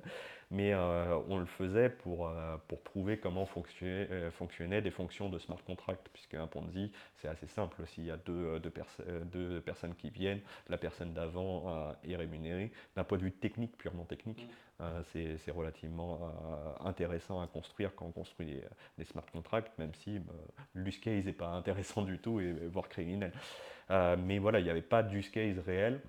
[0.50, 5.38] Mais euh, on le faisait pour, euh, pour prouver comment fonctionnaient fonctionnait des fonctions de
[5.38, 7.86] smart contract, puisque un Ponzi, c'est assez simple.
[7.86, 8.72] S'il y a deux, deux,
[9.24, 12.72] deux, personnes qui viennent, la personne d'avant est rémunérée.
[12.96, 14.50] D'un point de vue technique, purement technique, mm.
[14.80, 15.02] Euh,
[15.42, 18.62] c'est relativement euh, intéressant à construire quand on construit
[18.96, 20.32] des, smart contracts, même si bah,
[20.74, 23.32] l'use case n'est pas intéressant du tout, et voire criminel.
[23.90, 26.00] Euh, mais voilà, il n'y avait pas d'use case réel.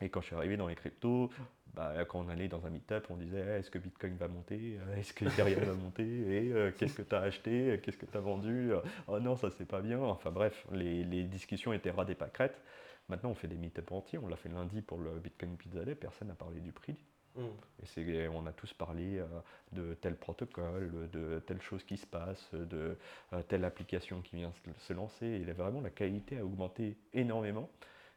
[0.00, 1.30] Et quand je suis arrivé dans les cryptos,
[1.76, 4.78] bah, quand on allait dans un meetup, on disait est-ce que Bitcoin va monter?
[4.96, 6.02] Est-ce que Ethereum va monter?
[6.02, 8.72] Et qu'est-ce que tu as acheté Qu'est-ce que tu as vendu
[9.06, 10.00] Oh non, ça c'est pas bien.
[10.00, 12.60] Enfin bref, les, les discussions étaient ras des pâquerettes.
[13.08, 14.18] Maintenant, on fait des meet entiers.
[14.18, 15.94] On l'a fait lundi pour le Bitcoin Pizza Day.
[15.94, 16.96] Personne n'a parlé du prix.
[17.36, 18.00] Mm.
[18.00, 19.26] Et on a tous parlé euh,
[19.72, 22.98] de tel protocole, de telle chose qui se passe, de
[23.32, 25.26] euh, telle application qui vient se lancer.
[25.26, 27.70] Et vraiment, la qualité a augmenté énormément.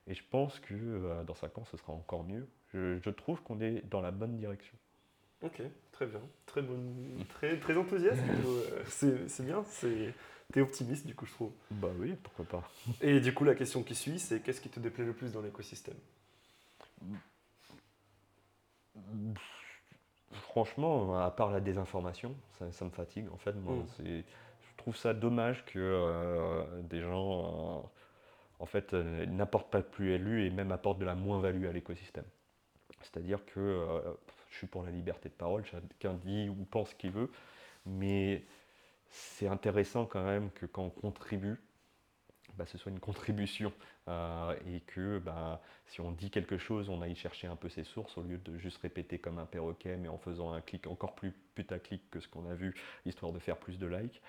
[0.08, 2.48] Et je pense que euh, dans 5 ans, ce sera encore mieux.
[2.74, 4.78] Je, trouve qu'on est dans la bonne direction.
[5.42, 5.62] Ok,
[5.92, 6.22] très bien.
[6.46, 6.78] Très, bon,
[7.30, 8.22] très, très enthousiaste.
[8.88, 9.64] c'est bien.
[10.52, 11.52] T'es optimiste, du coup, je trouve.
[11.70, 12.72] Bah oui, pourquoi pas.
[13.02, 15.42] Et du coup, la question qui suit, c'est qu'est-ce qui te déplaît le plus dans
[15.42, 15.98] l'écosystème?
[20.32, 22.36] Franchement, à part la désinformation,
[22.72, 23.54] ça, me fatigue en fait.
[23.54, 24.04] Moi, mm.
[24.04, 27.88] je trouve ça dommage que euh, des gens euh,
[28.60, 32.26] en fait euh, n'apportent pas de plus-value et même apportent de la moins-value à l'écosystème.
[33.02, 33.86] C'est-à-dire que
[34.50, 37.32] je suis pour la liberté de parole, chacun dit ou pense ce qu'il veut,
[37.86, 38.44] mais
[39.10, 41.60] c'est intéressant quand même que quand on contribue,
[42.56, 43.72] bah, ce soit une contribution
[44.08, 47.84] euh, et que bah, si on dit quelque chose, on aille chercher un peu ses
[47.84, 51.16] sources au lieu de juste répéter comme un perroquet, mais en faisant un clic encore
[51.16, 52.76] plus putaclic que ce qu'on a vu,
[53.06, 54.22] histoire de faire plus de likes.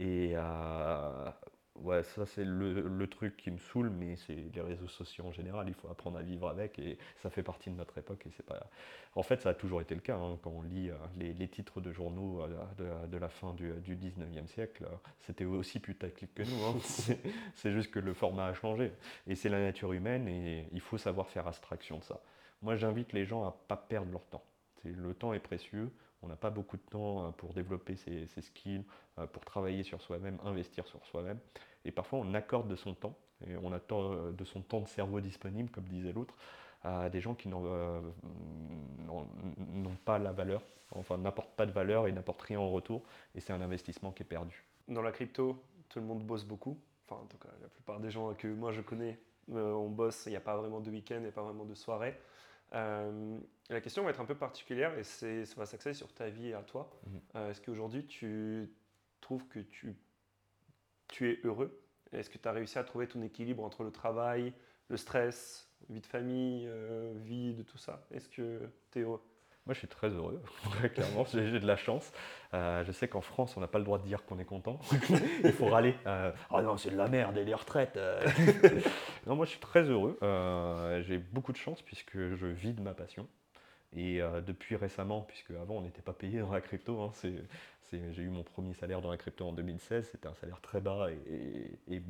[0.00, 1.30] Euh,
[1.76, 5.68] ouais, ça c'est le, truc qui me saoule, mais c'est les réseaux sociaux en général.
[5.68, 8.26] Il faut apprendre à vivre avec et ça fait partie de notre époque.
[8.26, 8.68] Et c'est pas.
[9.14, 10.16] En fait, ça a toujours été le cas.
[10.16, 10.38] Hein.
[10.42, 14.46] quand on lit euh, les, titres de journaux euh, de, la fin du, du 19e
[14.46, 16.64] siècle, euh, c'était aussi putaclic que nous.
[16.64, 16.76] Hein.
[17.54, 18.92] c'est juste que le format a changé.
[19.26, 22.20] Et c'est la nature humaine et il faut savoir faire abstraction de ça.
[22.62, 24.44] Moi, j'invite les gens à pas perdre leur temps.
[24.84, 25.90] Le temps est précieux.
[26.24, 28.84] On n'a pas beaucoup de temps pour développer ses, skills,
[29.32, 31.38] pour travailler sur soi-même, investir sur soi-même.
[31.84, 33.14] Et parfois, on accorde de son temps,
[33.46, 36.34] et on attend euh, de son temps de cerveau disponible, comme disait l'autre,
[36.82, 38.00] à des gens qui euh,
[39.08, 40.62] n'ont pas la valeur,
[40.94, 43.02] enfin n'apportent pas de valeur et n'apportent rien en retour,
[43.34, 44.64] et c'est un investissement qui est perdu.
[44.88, 46.78] Dans la crypto, tout le monde bosse beaucoup.
[47.06, 49.18] Enfin, en tout cas, la plupart des gens que moi je connais,
[49.52, 51.64] euh, on bosse, il n'y a pas vraiment de week-end, il n'y a pas vraiment
[51.64, 52.18] de soirée.
[52.74, 56.54] La question va être un peu particulière et ça va s'axer sur ta vie et
[56.54, 56.90] à toi.
[57.06, 57.48] Mhm.
[57.50, 58.72] Est-ce qu'aujourd'hui tu
[59.20, 59.96] trouves que tu
[61.08, 61.80] tu es heureux?
[62.12, 64.52] Est-ce que tu as réussi à trouver ton équilibre entre le travail,
[64.88, 68.06] le stress, vie de famille, euh, vie de tout ça?
[68.10, 69.22] Est-ce que tu es heureux?
[69.66, 71.24] Moi, je suis très heureux, très clairement.
[71.32, 72.12] J'ai de la chance.
[72.52, 74.78] Euh, je sais qu'en France, on n'a pas le droit de dire qu'on est content.
[75.44, 75.94] Il faut râler.
[76.06, 77.98] Euh, ah non, c'est de la merde et les retraites.
[79.26, 80.18] non, moi, je suis très heureux.
[81.06, 83.26] J'ai beaucoup de chance puisque je vis de ma passion.
[83.96, 87.12] Et depuis récemment, puisque avant on n'était pas payé dans la crypto, hein,
[87.92, 91.08] j'ai eu mon premier salaire dans la crypto en 2016, c'était un salaire très bas
[91.30, 92.02] et,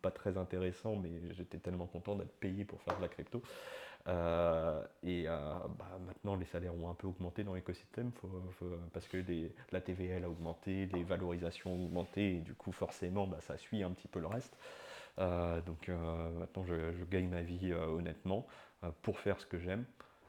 [0.00, 3.42] pas très intéressant, mais j'étais tellement content d'être payé pour faire de la crypto.
[4.06, 8.12] Euh, et euh, bah, maintenant, les salaires ont un peu augmenté dans l'écosystème
[8.92, 9.24] parce que
[9.72, 13.82] la TVL a augmenté, les valorisations ont augmenté, et du coup, forcément, bah, ça suit
[13.82, 14.56] un petit peu le reste.
[15.18, 18.46] Euh, donc maintenant, je, je, gagne ma vie honnêtement
[19.02, 19.84] pour faire ce que j'aime.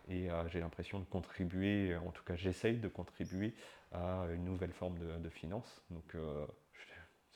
[0.07, 3.55] Et j'ai l'impression de contribuer, en tout cas j'essaye de contribuer
[3.91, 5.81] à une nouvelle forme de, finance.
[5.89, 6.15] Donc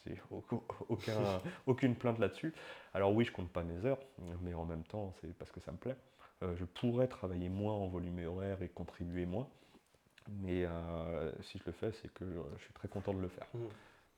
[0.04, 2.54] c'est aucun, aucune plainte là-dessus.
[2.94, 4.00] Alors oui, je compte pas mes heures,
[4.42, 5.96] mais en même temps, c'est parce que ça me plaît.
[6.44, 9.48] Euh, je pourrais travailler moins en volume horaire et contribuer moins,
[10.42, 12.26] mais euh, si je le fais, c'est que
[12.58, 13.48] je suis très content de le faire.
[13.54, 13.60] Mmh.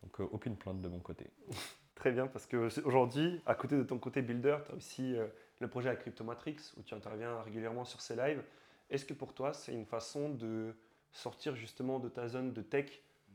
[0.03, 1.27] Donc aucune plainte de mon côté.
[1.95, 5.15] Très bien, parce qu'aujourd'hui, à côté de ton côté builder, tu as aussi
[5.59, 8.41] le projet à Cryptomatrix, où tu interviens régulièrement sur ces lives.
[8.89, 10.73] Est-ce que pour toi, c'est une façon de
[11.11, 12.89] sortir justement de ta zone de tech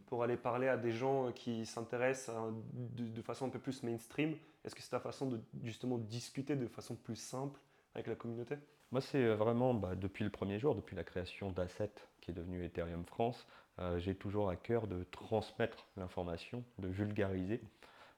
[0.07, 2.35] pour aller parler à des gens qui s'intéressent
[2.73, 4.37] de, façon un peu plus mainstream?
[4.65, 7.59] Est-ce que c'est ta façon de justement discuter de façon plus simple
[7.95, 8.57] avec la communauté?
[8.93, 12.65] Moi, c'est vraiment bah, depuis le premier jour, depuis la création d'Asset, qui est devenu
[12.65, 13.47] Ethereum France,
[13.79, 17.61] euh, j'ai toujours à cœur de transmettre l'information, de vulgariser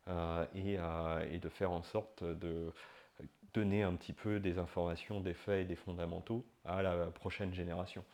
[0.09, 2.73] euh, et, de faire en sorte de
[3.55, 8.05] donner un petit peu des informations, des faits et des fondamentaux à la prochaine génération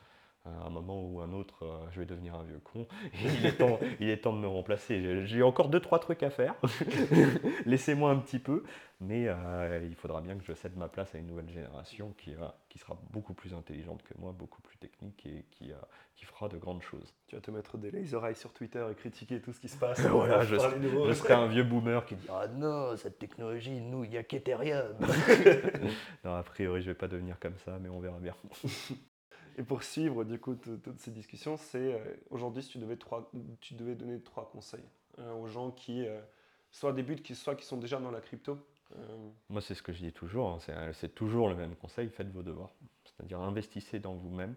[0.45, 2.87] à un moment ou un autre, euh, je vais devenir un vieux con.
[3.25, 5.25] il, est temps, il est temps de me remplacer.
[5.25, 6.55] J'ai encore deux, trois trucs à faire.
[7.67, 8.63] Laissez-moi un petit peu.
[9.01, 12.35] Mais euh, il faudra bien que je cède ma place à une nouvelle génération qui,
[12.69, 15.77] qui sera beaucoup plus intelligente que moi, beaucoup plus technique et qui, euh,
[16.15, 17.15] qui fera de grandes choses.
[17.27, 19.79] Tu vas te mettre des laser eyes sur Twitter et critiquer tout ce qui se
[19.79, 20.01] passe.
[20.07, 24.11] voilà, je, je serai un vieux boomer qui dira ah non, cette technologie, nous, il
[24.11, 24.97] n'y a qu'Ethereum.
[26.25, 28.35] non, a priori, je ne vais pas devenir comme ça, mais on verra bien.
[29.57, 31.99] Et pour suivre du coup toutes ces discussions, c'est euh,
[32.31, 34.85] aujourd'hui si tu devais, donner trois conseils
[35.19, 36.21] euh, aux gens qui euh,
[36.71, 38.59] soit débutent, soit qui sont déjà dans la crypto.
[39.49, 42.43] Moi c'est ce que je dis toujours, hein, c'est toujours le même conseil, faites vos
[42.43, 42.71] devoirs.
[43.05, 44.55] C'est-à-dire investissez dans vous-même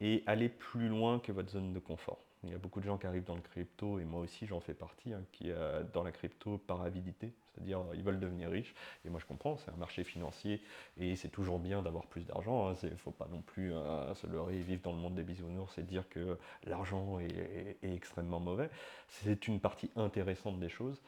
[0.00, 2.25] et allez plus loin que votre zone de confort.
[2.46, 4.60] Il y a beaucoup de gens qui arrivent dans le crypto, et moi aussi j'en
[4.60, 8.74] fais partie, hein, qui est dans la crypto par avidité, c'est-à-dire ils veulent devenir riches.
[9.04, 10.62] Et moi je comprends, c'est un marché financier,
[10.98, 12.72] et c'est toujours bien d'avoir plus d'argent.
[12.72, 12.90] Il hein.
[12.90, 15.76] ne faut pas non plus euh, se leurrer et vivre dans le monde des bisounours
[15.78, 18.70] et dire que l'argent est, extrêmement mauvais.
[19.08, 21.00] C'est une partie intéressante des choses,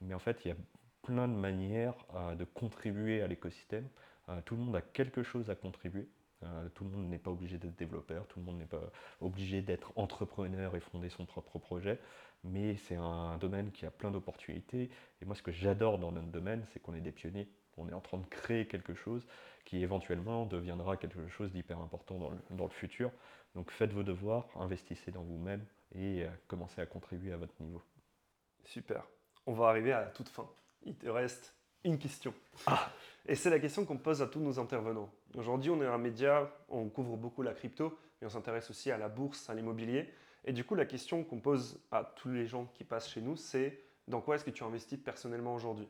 [0.00, 0.56] mais en fait il y a
[1.02, 3.88] plein de manières euh, de contribuer à l'écosystème.
[4.28, 6.08] Euh, tout le monde a quelque chose à contribuer.
[6.44, 9.60] Euh, tout le monde n'est pas obligé d'être développeur, tout le monde n'est pas obligé
[9.60, 11.98] d'être entrepreneur et fonder son propre projet,
[12.44, 14.90] mais c'est un domaine qui a plein d'opportunités.
[15.20, 17.48] Et moi, ce que j'adore dans notre domaine, c'est qu'on est des pionniers.
[17.76, 19.26] On est en train de créer quelque chose
[19.64, 22.18] qui éventuellement deviendra quelque chose d'hyper important
[22.50, 23.10] dans le, futur.
[23.54, 25.64] Donc faites vos devoirs, investissez dans vous-même
[25.94, 27.82] et euh, commencez à contribuer à votre niveau.
[28.64, 29.06] Super.
[29.46, 30.48] On va arriver à la toute fin.
[30.82, 31.54] Il te reste
[31.84, 32.34] une question.
[32.66, 32.90] Ah.
[33.26, 35.10] Et c'est la question qu'on pose à tous nos intervenants.
[35.36, 38.98] Aujourd'hui, on est un média, on couvre beaucoup la crypto, mais on s'intéresse aussi à
[38.98, 40.08] la bourse, à l'immobilier.
[40.44, 43.36] Et du coup, la question qu'on pose à tous les gens qui passent chez nous,
[43.36, 45.88] c'est dans quoi est-ce que tu investis personnellement aujourd'hui?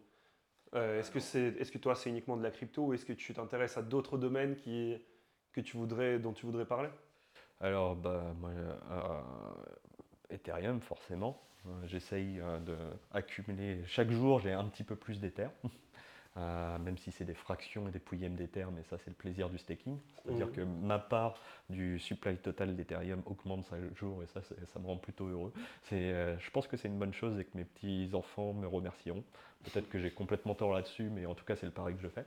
[0.75, 3.83] Euh, Est-ce que, toi, c'est uniquement de la crypto ou est-ce que tu t'intéresses à
[3.83, 4.99] d'autres domaines qui,
[5.53, 6.91] que tu voudrais, dont tu voudrais parler?
[7.61, 9.21] Alors, bah, moi, euh,
[10.31, 11.41] Ethereum, forcément.
[11.67, 12.41] Euh, j'essaye
[13.13, 13.83] d'accumuler.
[13.87, 15.49] Chaque jour, j'ai un petit peu plus d'Ether.
[16.39, 19.49] Euh, même si c'est des fractions et des pouillèmes d'Ether, mais ça c'est le plaisir
[19.49, 19.99] du staking.
[20.23, 20.53] C'est-à-dire mmh.
[20.53, 24.99] que ma part du supply total d'Ethereum augmente chaque jour et ça, ça me rend
[24.99, 25.53] plutôt heureux.
[25.93, 29.25] Euh, je pense que c'est une bonne chose et que mes petits-enfants me remercieront.
[29.65, 32.09] Peut-être que j'ai complètement tort là-dessus, mais en tout cas c'est le pari que je
[32.09, 32.25] fais.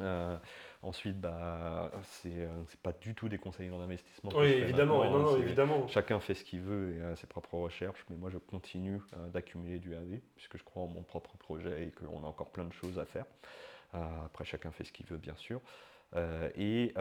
[0.00, 0.36] Euh,
[0.82, 2.48] ensuite, bah, c'est euh,
[2.82, 4.30] pas du tout des conseils en investissement.
[4.34, 5.88] Oui, évidemment, non, non, évidemment.
[5.88, 9.28] Chacun fait ce qu'il veut et a ses propres recherches, mais moi je continue euh,
[9.28, 12.64] d'accumuler du AV puisque je crois en mon propre projet et qu'on a encore plein
[12.64, 13.26] de choses à faire.
[13.92, 15.60] après, chacun fait ce qu'il veut, bien sûr.
[16.56, 16.92] et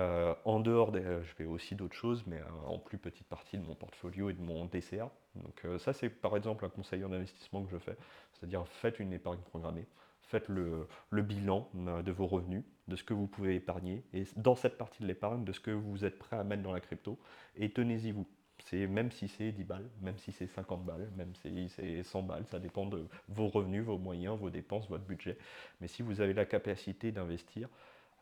[0.46, 3.76] en dehors, des, je fais aussi d'autres choses, mais en plus petite partie de mon
[3.76, 5.12] portfolio et de mon DCA.
[5.36, 7.98] Donc ça, c'est par exemple un conseil en investissement que je fais,
[8.34, 9.86] c'est-à-dire faites une épargne programmée
[10.28, 14.55] faites le, bilan euh, de vos revenus, de ce que vous pouvez épargner, et dans
[14.55, 17.17] cette partie de l'épargne, de ce que vous êtes prêt à mettre dans la crypto,
[17.55, 18.26] et tenez-y vous.
[18.63, 22.23] C'est même si c'est 10 balles, même si c'est 50 balles, même si c'est 100
[22.23, 25.38] balles, ça dépend de vos revenus, vos moyens, vos dépenses, votre budget.
[25.82, 27.69] Mais si vous avez la capacité d'investir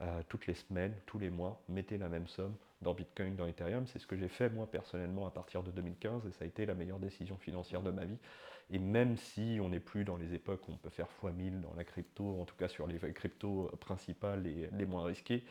[0.02, 3.86] euh, toutes les semaines, tous les mois, mettez la même somme dans Bitcoin, dans Ethereum.
[3.88, 6.66] C'est ce que j'ai fait moi personnellement à partir de 2015 et ça a été
[6.66, 8.18] la meilleure décision financière de ma vie.
[8.70, 11.74] Et même si on n'est plus dans les époques où on peut faire x1000 dans
[11.76, 15.44] la crypto, en tout cas sur les cryptos principales et les moins risquées,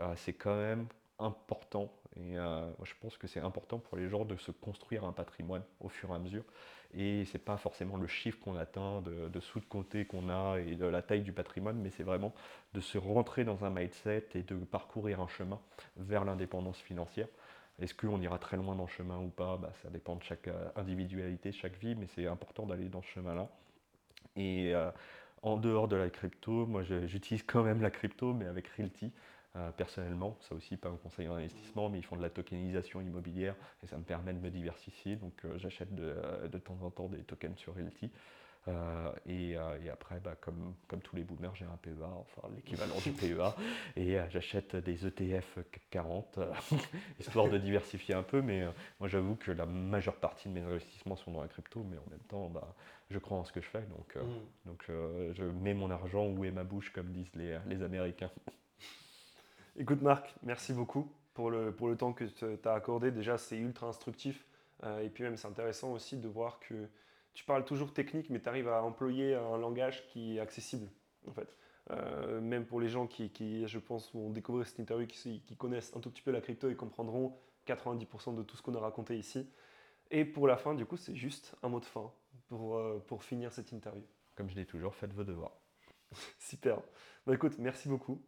[0.00, 0.86] euh, c'est quand même
[1.18, 1.92] important.
[2.16, 5.62] Et euh, je pense que c'est important pour les gens de se construire un patrimoine
[5.80, 6.44] au fur et à mesure.
[6.92, 10.74] Et c'est pas forcément le chiffre qu'on atteint, de, sous de côté qu'on a et
[10.74, 12.34] de la taille du patrimoine, mais c'est vraiment
[12.74, 15.60] de se rentrer dans un mindset et de parcourir un chemin
[15.96, 17.28] vers l'indépendance financière.
[17.80, 19.56] Est-ce qu'on ira très loin dans le chemin ou pas?
[19.56, 23.08] Bah, Ça dépend de chaque euh, individualité, chaque vie, mais c'est important d'aller dans ce
[23.08, 23.48] chemin-là.
[24.36, 24.90] Et euh,
[25.42, 29.12] en dehors de la crypto, moi j'utilise quand même la crypto, mais avec Realty.
[29.56, 33.00] Euh, personnellement, ça aussi pas un conseil en investissement, mais ils font de la tokenisation
[33.00, 35.16] immobilière et ça me permet de me diversifier.
[35.16, 36.14] Donc j'achète de,
[36.46, 38.12] de, temps en temps des tokens sur Realty.
[38.68, 42.96] Euh, euh, et, après, bah, comme, comme tous les boomers, j'ai un PEA, enfin l'équivalent
[43.02, 43.54] du PEA,
[43.96, 45.58] et euh, j'achète des ETF
[45.90, 46.38] 40,
[47.20, 48.66] histoire de diversifier un peu, mais
[48.98, 52.10] moi j'avoue que la majeure partie de mes investissements sont dans la crypto, mais en
[52.10, 52.74] même temps, bah,
[53.10, 54.66] je crois en ce que je fais, donc, mm.
[54.66, 58.30] donc je mets mon argent où est ma bouche, comme disent les, les Américains.
[59.76, 63.10] Écoute Marc, merci beaucoup pour le, pour le temps que tu as accordé.
[63.10, 64.44] Déjà, c'est ultra instructif.
[65.00, 66.88] et puis même, c'est intéressant aussi de voir que
[67.34, 70.88] tu parles toujours technique, mais tu arrives à employer un langage qui est accessible,
[71.26, 71.56] en fait.
[71.90, 75.56] Euh, même pour les gens qui, qui, je pense, vont découvrir cette interview, qui, qui
[75.56, 78.80] connaissent un tout petit peu la crypto et comprendront 90% de tout ce qu'on a
[78.80, 79.48] raconté ici.
[80.10, 82.12] Et pour la fin, du coup, c'est juste un mot de fin
[82.48, 84.04] pour, euh, pour finir cette interview.
[84.34, 85.56] Comme je dis toujours, faites vos devoirs.
[86.38, 86.80] Super.
[87.26, 88.22] Bah, écoute, merci beaucoup.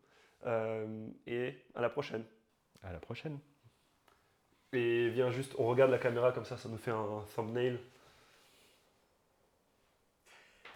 [0.47, 2.25] Euh, et à la prochaine.
[2.83, 3.39] À la prochaine.
[4.73, 7.79] Et viens juste, on regarde la caméra comme ça, ça nous fait un thumbnail.